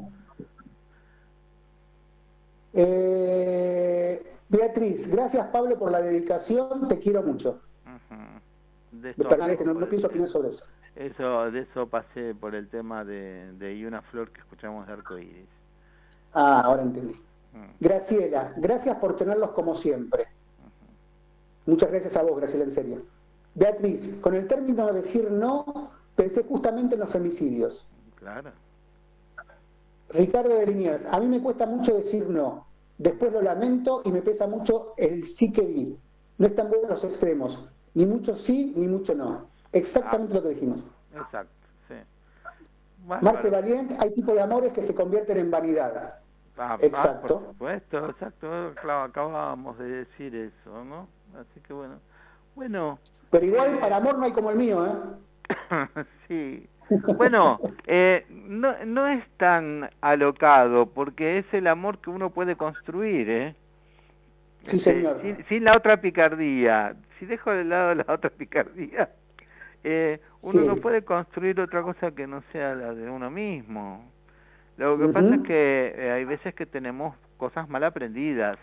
Eh, 2.74 4.36
Beatriz, 4.50 5.08
gracias 5.12 5.46
Pablo 5.50 5.78
por 5.78 5.92
la 5.92 6.02
dedicación, 6.02 6.88
te 6.88 7.00
quiero 7.00 7.22
mucho. 7.22 7.62
De 9.02 9.10
esto 9.10 9.24
no, 9.26 9.88
pienso 9.88 10.08
opinar 10.08 10.28
sobre 10.28 10.50
eso. 10.50 10.66
Eso, 10.96 11.52
de 11.52 11.62
eso 11.62 11.88
pasé 11.88 12.36
por 12.36 12.54
el 12.54 12.70
tema 12.70 13.04
de, 13.04 13.52
de 13.54 13.76
Y 13.76 13.86
una 13.86 14.02
flor 14.02 14.30
que 14.32 14.42
escuchamos 14.42 14.86
de 14.86 14.94
arcoíris. 14.94 15.50
Ah, 16.34 16.62
ahora 16.62 16.84
entendí. 16.84 17.16
Mm. 17.54 17.66
Graciela, 17.80 18.54
gracias 18.58 18.98
por 18.98 19.16
tenerlos 19.16 19.52
como 19.52 19.76
siempre. 19.76 20.28
Muchas 21.66 21.90
gracias 21.90 22.18
a 22.18 22.24
vos, 22.24 22.38
Graciela, 22.38 22.66
en 22.66 22.72
serio. 22.72 23.02
Beatriz, 23.56 24.18
con 24.22 24.36
el 24.36 24.48
término 24.48 24.88
de 24.88 25.02
decir 25.02 25.32
no, 25.32 25.92
pensé 26.16 26.44
justamente 26.44 26.96
en 26.96 27.02
los 27.02 27.10
femicidios. 27.10 27.88
Claro. 28.16 28.52
Ricardo 30.10 30.56
de 30.56 30.68
Liniers, 30.68 31.06
a 31.06 31.20
mí 31.20 31.28
me 31.28 31.42
cuesta 31.42 31.66
mucho 31.66 31.96
decir 31.96 32.28
no. 32.30 32.68
Después 32.98 33.34
lo 33.34 33.42
lamento 33.42 34.02
y 34.06 34.12
me 34.12 34.22
pesa 34.22 34.46
mucho 34.48 34.94
el 34.98 35.26
sí 35.26 35.52
que 35.52 35.66
di. 35.66 35.98
No 36.38 36.48
están 36.48 36.70
buenos 36.70 36.90
los 36.90 37.04
extremos. 37.04 37.68
Ni 37.94 38.06
mucho 38.06 38.36
sí, 38.36 38.74
ni 38.76 38.88
mucho 38.88 39.14
no. 39.16 39.48
Exactamente 39.72 40.34
lo 40.36 40.44
que 40.44 40.50
dijimos. 40.50 40.80
Exacto, 41.16 41.68
sí. 41.88 41.96
Marce 43.06 43.50
Bárbaro. 43.50 43.52
Valiente, 43.52 43.96
hay 44.00 44.14
tipos 44.14 44.36
de 44.36 44.42
amores 44.42 44.74
que 44.74 44.84
se 44.84 44.96
convierten 44.96 45.38
en 45.38 45.52
vanidad. 45.52 46.16
Ah, 46.58 46.74
ah, 46.74 46.78
Exacto. 46.82 47.40
por 47.40 47.48
supuesto, 47.50 48.10
exacto. 48.10 48.74
Claro, 48.82 49.04
acabábamos 49.04 49.78
de 49.80 49.90
decir 49.90 50.36
eso, 50.36 50.84
¿no? 50.86 51.08
Así 51.40 51.60
que 51.62 51.74
bueno. 51.74 52.00
Bueno, 52.56 53.00
Pero 53.32 53.46
igual, 53.46 53.80
para 53.80 53.98
amor 53.98 54.18
no 54.20 54.26
hay 54.26 54.32
como 54.32 54.52
el 54.52 54.58
mío, 54.58 54.86
¿eh? 54.86 54.94
sí. 56.28 56.70
Bueno, 57.18 57.60
eh, 57.88 58.26
no, 58.30 58.74
no 58.86 59.08
es 59.08 59.24
tan 59.38 59.90
alocado 60.02 60.86
porque 60.88 61.40
es 61.40 61.46
el 61.54 61.68
amor 61.68 62.00
que 62.00 62.10
uno 62.12 62.30
puede 62.30 62.56
construir, 62.56 63.30
¿eh? 63.30 63.56
Sí, 64.68 64.78
Este, 64.78 64.94
señor. 64.94 65.22
sin, 65.22 65.44
sin 65.46 65.64
la 65.64 65.76
otra 65.76 66.00
picardía. 66.00 66.96
Si 67.24 67.28
dejo 67.30 67.52
de 67.52 67.64
lado 67.64 67.96
la 67.96 68.06
otra 68.10 68.30
picardía, 68.30 69.10
eh, 69.82 70.20
uno 70.42 70.60
Sí. 70.60 70.68
no 70.68 70.76
puede 70.76 71.04
construir 71.04 71.58
otra 71.62 71.82
cosa 71.82 72.12
que 72.12 72.28
no 72.28 72.44
sea 72.52 72.76
la 72.76 72.94
de 72.94 73.10
uno 73.10 73.32
mismo. 73.32 74.12
Lo 74.76 74.98
que 74.98 75.08
pasa 75.08 75.36
es 75.36 75.42
que 75.44 75.94
eh, 75.96 76.12
hay 76.12 76.26
veces 76.26 76.54
que 76.54 76.66
tenemos 76.66 77.16
cosas 77.38 77.70
mal 77.70 77.86
aprendidas. 77.86 78.58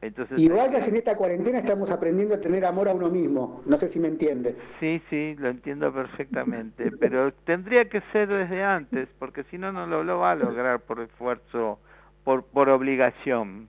Entonces, 0.00 0.38
Igual 0.38 0.74
hay 0.74 0.80
que 0.82 0.88
en 0.88 0.96
esta 0.96 1.16
cuarentena 1.18 1.58
estamos 1.58 1.90
aprendiendo 1.90 2.34
a 2.34 2.40
tener 2.40 2.64
amor 2.64 2.88
a 2.88 2.94
uno 2.94 3.10
mismo. 3.10 3.62
No 3.66 3.76
sé 3.76 3.88
si 3.88 4.00
me 4.00 4.08
entiende. 4.08 4.56
Sí, 4.80 5.02
sí, 5.10 5.36
lo 5.38 5.48
entiendo 5.50 5.92
perfectamente, 5.92 6.92
pero 6.98 7.30
tendría 7.44 7.90
que 7.90 8.00
ser 8.12 8.28
desde 8.28 8.64
antes, 8.64 9.06
porque 9.18 9.44
si 9.44 9.58
no, 9.58 9.70
no 9.70 9.86
lo, 9.86 10.02
lo 10.02 10.18
va 10.18 10.30
a 10.30 10.34
lograr 10.34 10.80
por 10.80 11.00
esfuerzo, 11.00 11.78
por, 12.24 12.46
por 12.46 12.70
obligación. 12.70 13.68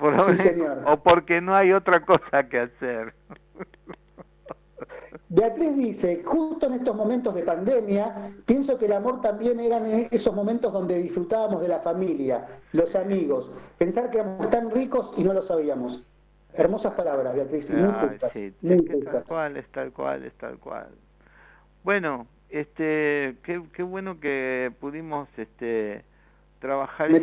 Por 0.00 0.18
Sí, 0.24 0.36
señor. 0.38 0.82
O 0.86 0.96
porque 0.96 1.40
no 1.40 1.54
hay 1.54 1.72
otra 1.72 2.00
cosa 2.04 2.48
que 2.48 2.58
hacer. 2.60 3.14
Beatriz 5.28 5.76
dice, 5.76 6.22
justo 6.24 6.66
en 6.66 6.74
estos 6.74 6.96
momentos 6.96 7.34
de 7.34 7.42
pandemia, 7.42 8.32
pienso 8.46 8.78
que 8.78 8.86
el 8.86 8.92
amor 8.94 9.20
también 9.20 9.60
eran 9.60 9.86
esos 10.10 10.34
momentos 10.34 10.72
donde 10.72 10.98
disfrutábamos 11.00 11.60
de 11.62 11.68
la 11.68 11.78
familia, 11.80 12.48
los 12.72 12.96
amigos, 12.96 13.52
pensar 13.78 14.10
que 14.10 14.18
éramos 14.18 14.50
tan 14.50 14.70
ricos 14.70 15.12
y 15.16 15.22
no 15.22 15.32
lo 15.32 15.42
sabíamos. 15.42 16.02
Hermosas 16.52 16.94
palabras, 16.94 17.34
Beatriz, 17.34 17.70
muy 17.70 17.82
Ay, 17.82 18.08
justas. 18.08 18.32
sí, 18.32 18.52
muy 18.60 18.84
es 18.88 19.04
tal 19.04 19.22
cual, 19.24 19.56
es 19.56 19.68
tal 19.68 19.92
cual, 19.92 20.24
es 20.24 20.34
tal 20.34 20.58
cual. 20.58 20.88
Bueno, 21.84 22.26
este, 22.48 23.36
qué, 23.44 23.62
qué 23.72 23.82
bueno 23.84 24.18
que 24.18 24.72
pudimos 24.80 25.28
este 25.38 26.04
trabajar 26.60 27.10
y, 27.10 27.14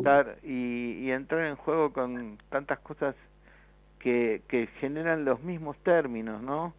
estar- 0.00 0.36
y, 0.42 0.98
y 1.04 1.10
entrar 1.10 1.46
en 1.46 1.56
juego 1.56 1.92
con 1.92 2.38
tantas 2.50 2.78
cosas 2.80 3.14
que, 3.98 4.42
que 4.48 4.66
generan 4.80 5.24
los 5.24 5.40
mismos 5.42 5.76
términos, 5.78 6.42
¿no? 6.42 6.74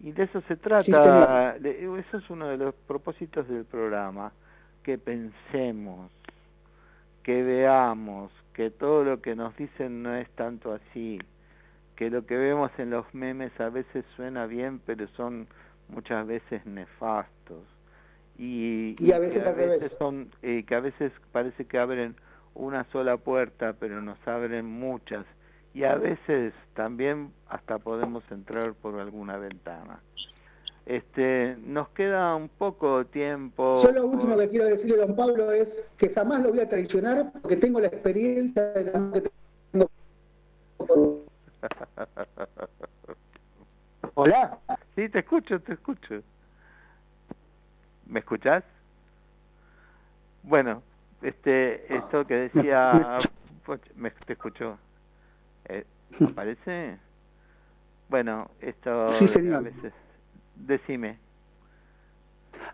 Y 0.00 0.12
de 0.12 0.22
eso 0.24 0.40
se 0.42 0.56
trata, 0.56 1.56
eso 1.56 2.16
es 2.18 2.30
uno 2.30 2.46
de 2.46 2.56
los 2.56 2.74
propósitos 2.86 3.48
del 3.48 3.64
programa, 3.64 4.32
que 4.84 4.96
pensemos, 4.96 6.10
que 7.24 7.42
veamos, 7.42 8.30
que 8.54 8.70
todo 8.70 9.02
lo 9.04 9.20
que 9.20 9.34
nos 9.34 9.56
dicen 9.56 10.02
no 10.04 10.14
es 10.14 10.28
tanto 10.30 10.72
así, 10.72 11.18
que 11.96 12.10
lo 12.10 12.24
que 12.24 12.36
vemos 12.36 12.70
en 12.78 12.90
los 12.90 13.12
memes 13.12 13.52
a 13.60 13.70
veces 13.70 14.04
suena 14.14 14.46
bien, 14.46 14.80
pero 14.86 15.08
son 15.08 15.48
muchas 15.88 16.24
veces 16.26 16.64
nefastos. 16.64 17.64
Y, 18.38 18.94
Y 18.98 19.12
a 19.12 19.18
veces 19.18 19.42
que 19.42 19.48
al 19.48 19.56
revés. 19.56 19.96
son 19.98 20.30
eh, 20.42 20.64
que 20.66 20.74
a 20.74 20.80
veces 20.80 21.12
parece 21.32 21.64
que 21.64 21.78
abren 21.78 22.14
una 22.54 22.84
sola 22.92 23.16
puerta, 23.16 23.74
pero 23.78 24.00
nos 24.00 24.18
abren 24.26 24.64
muchas. 24.64 25.26
Y 25.74 25.84
a 25.84 25.96
veces 25.96 26.54
también 26.74 27.32
hasta 27.48 27.78
podemos 27.78 28.24
entrar 28.30 28.74
por 28.74 28.98
alguna 28.98 29.36
ventana. 29.38 30.00
Este, 30.86 31.56
nos 31.66 31.88
queda 31.90 32.34
un 32.34 32.48
poco 32.48 33.04
tiempo. 33.04 33.76
Yo 33.82 33.92
lo 33.92 34.06
último 34.06 34.36
que 34.38 34.48
quiero 34.48 34.64
decirle 34.66 35.02
a 35.02 35.06
don 35.06 35.14
Pablo 35.16 35.52
es 35.52 35.84
que 35.98 36.08
jamás 36.08 36.42
lo 36.42 36.48
voy 36.50 36.60
a 36.60 36.68
traicionar 36.68 37.30
porque 37.42 37.56
tengo 37.56 37.78
la 37.80 37.88
experiencia 37.88 38.64
de 38.72 38.84
la 38.84 39.12
que 39.12 39.30
tengo. 39.72 39.90
Hola. 44.14 44.58
Sí, 44.96 45.08
te 45.10 45.18
escucho, 45.18 45.60
te 45.60 45.74
escucho. 45.74 46.22
¿Me 48.08 48.20
escuchás? 48.20 48.64
Bueno, 50.42 50.82
este, 51.22 51.94
esto 51.94 52.26
que 52.26 52.34
decía, 52.48 53.18
Poch- 53.66 53.92
me, 53.96 54.10
te 54.10 54.32
escucho. 54.32 54.78
Eh, 55.66 55.84
¿Aparece? 56.24 56.96
Bueno, 58.08 58.50
esto 58.60 59.12
Sí, 59.12 59.24
a 59.24 59.28
señor. 59.28 59.62
veces, 59.64 59.92
decime. 60.54 61.18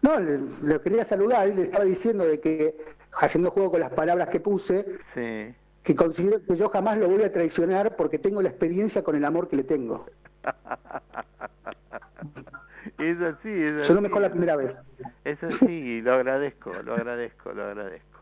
No, 0.02 0.20
le, 0.20 0.38
le 0.62 0.80
quería 0.80 1.04
saludar 1.04 1.48
y 1.48 1.54
le 1.54 1.62
estaba 1.64 1.84
diciendo 1.84 2.24
de 2.24 2.38
que, 2.40 2.76
haciendo 3.20 3.50
juego 3.50 3.72
con 3.72 3.80
las 3.80 3.92
palabras 3.92 4.28
que 4.28 4.38
puse, 4.40 4.84
Sí. 5.14 5.54
que 5.82 5.94
considero 5.96 6.44
que 6.44 6.56
yo 6.56 6.68
jamás 6.68 6.98
lo 6.98 7.08
voy 7.08 7.22
a 7.24 7.32
traicionar 7.32 7.96
porque 7.96 8.18
tengo 8.18 8.40
la 8.40 8.50
experiencia 8.50 9.02
con 9.02 9.16
el 9.16 9.24
amor 9.24 9.48
que 9.48 9.56
le 9.56 9.64
tengo. 9.64 10.06
Es 12.98 13.20
así, 13.20 13.48
es 13.50 13.88
Yo 13.88 13.94
no 13.94 14.00
me 14.02 14.08
la 14.08 14.26
así. 14.26 14.30
primera 14.30 14.56
vez. 14.56 14.84
Es 15.24 15.42
así, 15.42 16.00
lo 16.02 16.14
agradezco, 16.14 16.70
lo 16.84 16.94
agradezco, 16.94 17.52
lo 17.52 17.64
agradezco. 17.64 18.20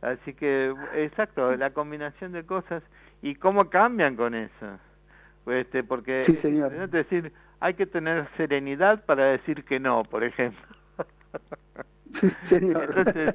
Así 0.00 0.34
que, 0.34 0.74
exacto, 0.94 1.54
la 1.56 1.70
combinación 1.70 2.32
de 2.32 2.44
cosas 2.44 2.82
y 3.22 3.34
cómo 3.36 3.68
cambian 3.70 4.16
con 4.16 4.34
eso. 4.34 4.78
Este, 5.46 5.82
porque, 5.82 6.24
Sí, 6.24 6.36
señor. 6.36 6.74
es 6.74 6.90
decir, 6.90 7.32
hay 7.60 7.74
que 7.74 7.86
tener 7.86 8.28
serenidad 8.36 9.04
para 9.04 9.24
decir 9.26 9.64
que 9.64 9.80
no, 9.80 10.02
por 10.04 10.24
ejemplo. 10.24 10.60
Sí, 12.10 12.28
señor. 12.30 12.84
Entonces, 12.96 13.34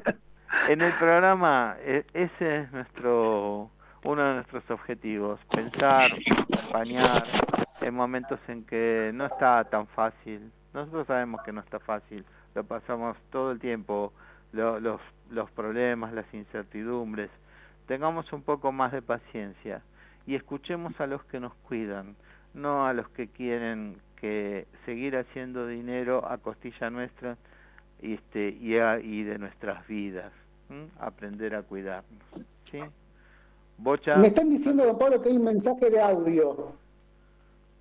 en 0.70 0.82
el 0.82 0.92
programa, 0.94 1.76
e- 1.82 2.06
ese 2.14 2.62
es 2.62 2.72
nuestro 2.72 3.70
uno 4.04 4.24
de 4.30 4.34
nuestros 4.36 4.70
objetivos, 4.72 5.40
pensar, 5.54 6.12
acompañar 6.52 7.24
en 7.82 7.94
momentos 7.94 8.40
en 8.48 8.66
que 8.66 9.12
no 9.14 9.28
está 9.28 9.64
tan 9.66 9.86
fácil. 9.88 10.52
Nosotros 10.74 11.08
sabemos 11.08 11.42
que 11.44 11.52
no 11.52 11.62
está 11.62 11.80
fácil, 11.80 12.26
lo 12.56 12.64
pasamos 12.64 13.18
todo 13.32 13.52
el 13.52 13.60
tiempo, 13.60 14.12
lo- 14.54 14.80
los, 14.80 15.00
los 15.30 15.50
problemas, 15.52 16.14
las 16.14 16.32
incertidumbres. 16.34 17.30
Tengamos 17.88 18.32
un 18.34 18.42
poco 18.42 18.72
más 18.72 18.92
de 18.92 19.02
paciencia 19.02 19.82
y 20.26 20.36
escuchemos 20.36 21.00
a 21.00 21.08
los 21.08 21.24
que 21.26 21.40
nos 21.40 21.54
cuidan, 21.68 22.16
no 22.54 22.86
a 22.88 22.94
los 22.94 23.08
que 23.10 23.28
quieren 23.28 23.98
que 24.20 24.66
seguir 24.86 25.18
haciendo 25.18 25.68
dinero 25.68 26.26
a 26.30 26.38
costilla 26.38 26.90
nuestra 26.90 27.36
y 28.02 28.14
este 28.14 28.50
y, 28.50 28.78
a- 28.78 29.00
y 29.00 29.24
de 29.24 29.38
nuestras 29.38 29.86
vidas 29.88 30.32
aprender 31.00 31.56
a 31.56 31.62
cuidarnos 31.62 32.24
Me 34.22 34.28
están 34.28 34.50
diciendo, 34.50 34.86
don 34.86 34.98
Pablo, 34.98 35.22
que 35.22 35.30
hay 35.30 35.38
un 35.38 35.44
mensaje 35.44 35.90
de 35.90 36.02
audio 36.02 36.74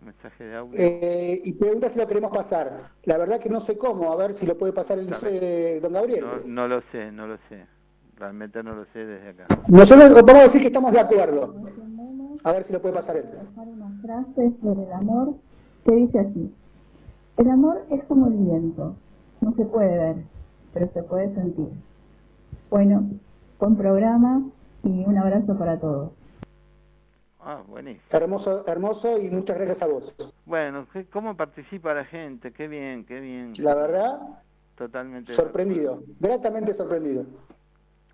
mensaje 0.05 0.45
de 0.45 0.57
audio 0.57 0.79
eh, 0.79 1.41
y 1.45 1.53
pregunta 1.55 1.89
si 1.89 1.99
lo 1.99 2.07
queremos 2.07 2.33
pasar. 2.33 2.91
La 3.05 3.19
verdad 3.19 3.41
que 3.41 3.49
no 3.49 3.61
sé 3.61 3.77
cómo, 3.79 4.13
a 4.13 4.17
ver 4.17 4.35
si 4.35 4.47
lo 4.47 4.57
puede 4.57 4.73
pasar 4.73 4.99
el 4.99 5.11
eh, 5.25 5.79
don 5.83 5.93
Gabriel. 5.93 6.25
no, 6.25 6.41
no 6.47 6.69
lo 6.69 6.81
sé 6.93 7.11
no 7.13 7.27
lo 7.27 7.39
sé 7.49 7.67
realmente 8.23 8.63
no 8.63 8.75
lo 8.75 8.85
sé 8.93 9.05
desde 9.05 9.31
acá 9.31 9.47
Nosotros 9.67 10.13
vamos 10.15 10.43
a 10.43 10.45
decir 10.45 10.61
que 10.61 10.69
estamos 10.69 10.93
de 10.93 11.01
acuerdo. 11.01 11.55
A 12.45 12.53
ver 12.53 12.65
si 12.65 12.73
lo 12.73 12.81
puede 12.81 12.95
pasar 12.95 13.17
él. 13.17 13.27
una 13.57 13.91
frase 14.01 14.53
sobre 14.63 14.85
el 14.85 14.93
amor 14.93 15.35
que 15.85 15.95
dice 15.95 16.21
así. 16.21 16.55
El 17.37 17.51
amor 17.51 17.85
es 17.91 18.05
como 18.05 18.29
el 18.29 18.35
viento. 18.35 18.95
No 19.41 19.53
se 19.55 19.65
puede 19.65 19.99
ver, 19.99 20.17
pero 20.73 20.89
se 20.93 21.03
puede 21.03 21.35
sentir. 21.35 21.69
Bueno, 22.71 23.11
buen 23.59 23.77
programa 23.77 24.43
y 24.85 25.05
un 25.05 25.19
abrazo 25.19 25.59
para 25.59 25.79
todos. 25.79 26.11
Ah 27.43 27.63
buenísimo 27.67 28.05
Hermoso, 28.11 28.67
hermoso 28.67 29.19
y 29.19 29.29
muchas 29.31 29.57
gracias 29.57 29.83
a 29.83 29.87
vos. 29.87 30.15
bueno 30.47 30.87
¿qué- 30.93 31.07
cómo 31.07 31.37
participa 31.37 31.93
la 31.95 32.05
gente 32.05 32.53
qué 32.53 32.69
bien 32.69 33.05
qué 33.05 33.21
bien 33.21 33.53
La 33.59 33.75
verdad, 33.75 34.21
totalmente 34.77 35.35
sorprendido, 35.35 36.03
gratamente 36.21 36.73
sorprendido. 36.75 37.25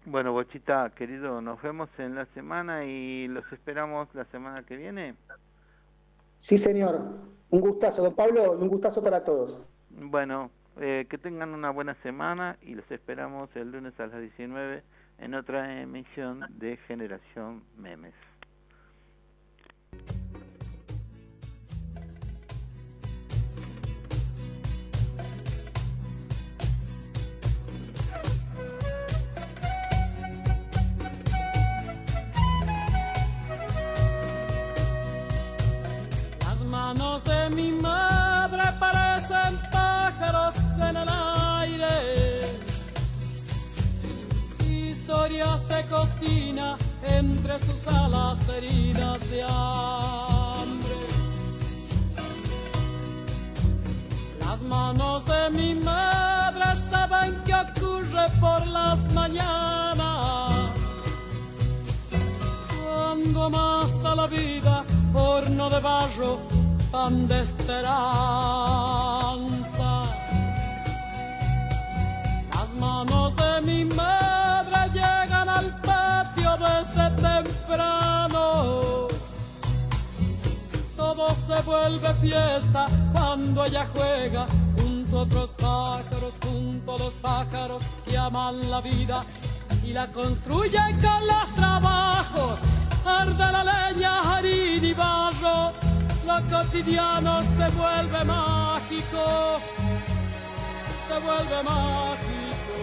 bueno 0.06 0.32
Bochita 0.32 0.90
querido 0.96 1.40
nos 1.40 1.60
vemos 1.62 1.88
en 1.98 2.14
la 2.14 2.26
semana 2.34 2.84
y 2.84 3.28
los 3.28 3.44
esperamos 3.52 4.08
la 4.14 4.24
semana 4.26 4.62
que 4.64 4.76
viene 4.76 5.14
Sí, 6.40 6.56
señor. 6.56 7.00
Un 7.50 7.60
gustazo, 7.60 8.00
don 8.00 8.14
Pablo, 8.14 8.56
y 8.56 8.62
un 8.62 8.68
gustazo 8.68 9.02
para 9.02 9.24
todos. 9.24 9.60
Bueno, 9.90 10.52
eh, 10.80 11.04
que 11.10 11.18
tengan 11.18 11.52
una 11.52 11.70
buena 11.70 11.94
semana 12.02 12.56
y 12.62 12.76
los 12.76 12.88
esperamos 12.92 13.50
el 13.56 13.72
lunes 13.72 13.98
a 13.98 14.06
las 14.06 14.20
19 14.20 14.84
en 15.18 15.34
otra 15.34 15.80
emisión 15.82 16.44
de 16.50 16.76
Generación 16.86 17.64
Memes. 17.76 18.14
Manos 36.94 37.22
de 37.22 37.50
mi 37.50 37.70
madre 37.72 38.62
parecen 38.80 39.60
pájaros 39.70 40.54
en 40.88 40.96
el 40.96 41.08
aire. 41.60 41.96
Historias 44.66 45.68
de 45.68 45.82
cocina 45.84 46.76
entre 47.02 47.58
sus 47.58 47.86
alas 47.88 48.38
heridas 48.48 49.20
de 49.30 49.42
hambre. 49.42 50.96
Las 54.40 54.62
manos 54.62 55.26
de 55.26 55.50
mi 55.50 55.74
madre 55.74 56.74
saben 56.90 57.38
qué 57.44 57.54
ocurre 57.54 58.26
por 58.40 58.66
las 58.66 59.00
mañanas 59.12 60.54
cuando 62.82 63.50
más 63.50 63.90
la 64.16 64.26
vida 64.26 64.84
horno 65.14 65.68
de 65.68 65.80
barro 65.80 66.57
pan 66.90 67.28
de 67.28 67.40
esperanza. 67.40 67.92
Las 72.54 72.74
manos 72.78 73.36
de 73.36 73.60
mi 73.62 73.84
madre 73.84 74.78
llegan 74.92 75.48
al 75.48 75.80
patio 75.80 76.56
desde 76.56 77.10
temprano. 77.22 79.08
Todo 80.96 81.34
se 81.34 81.60
vuelve 81.62 82.14
fiesta 82.14 82.86
cuando 83.12 83.64
ella 83.64 83.86
juega 83.94 84.46
junto 84.76 85.18
a 85.18 85.22
otros 85.22 85.50
pájaros, 85.52 86.34
junto 86.42 86.94
a 86.94 86.98
los 86.98 87.14
pájaros 87.14 87.82
que 88.04 88.16
aman 88.16 88.70
la 88.70 88.80
vida 88.80 89.24
y 89.84 89.92
la 89.92 90.06
construyen 90.08 91.00
con 91.00 91.26
los 91.26 91.54
trabajos. 91.54 92.58
Arde 93.06 93.52
la 93.52 93.64
leña, 93.64 94.20
harina 94.20 94.86
y 94.86 94.92
barro, 94.92 95.72
lo 96.28 96.38
cotidiano 96.50 97.40
se 97.42 97.66
vuelve 97.74 98.22
mágico, 98.24 99.60
se 101.06 101.18
vuelve 101.26 101.62
mágico. 101.62 102.76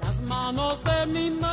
Las 0.00 0.20
manos 0.22 0.82
de 0.84 1.06
mi 1.06 1.30
madre 1.30 1.51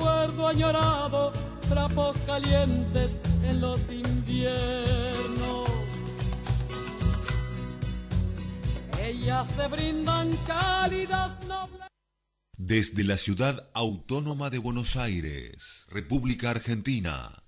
recuerdo 0.00 0.48
añorado, 0.48 1.32
trapos 1.68 2.16
calientes 2.26 3.18
en 3.44 3.60
los 3.60 3.90
inviernos. 3.90 5.68
Ellas 9.02 9.48
se 9.48 9.68
brindan 9.68 10.30
cálidas, 10.46 11.36
nobles. 11.46 11.86
Desde 12.56 13.04
la 13.04 13.18
ciudad 13.18 13.70
autónoma 13.74 14.48
de 14.48 14.58
Buenos 14.58 14.96
Aires, 14.96 15.84
República 15.90 16.50
Argentina, 16.50 17.42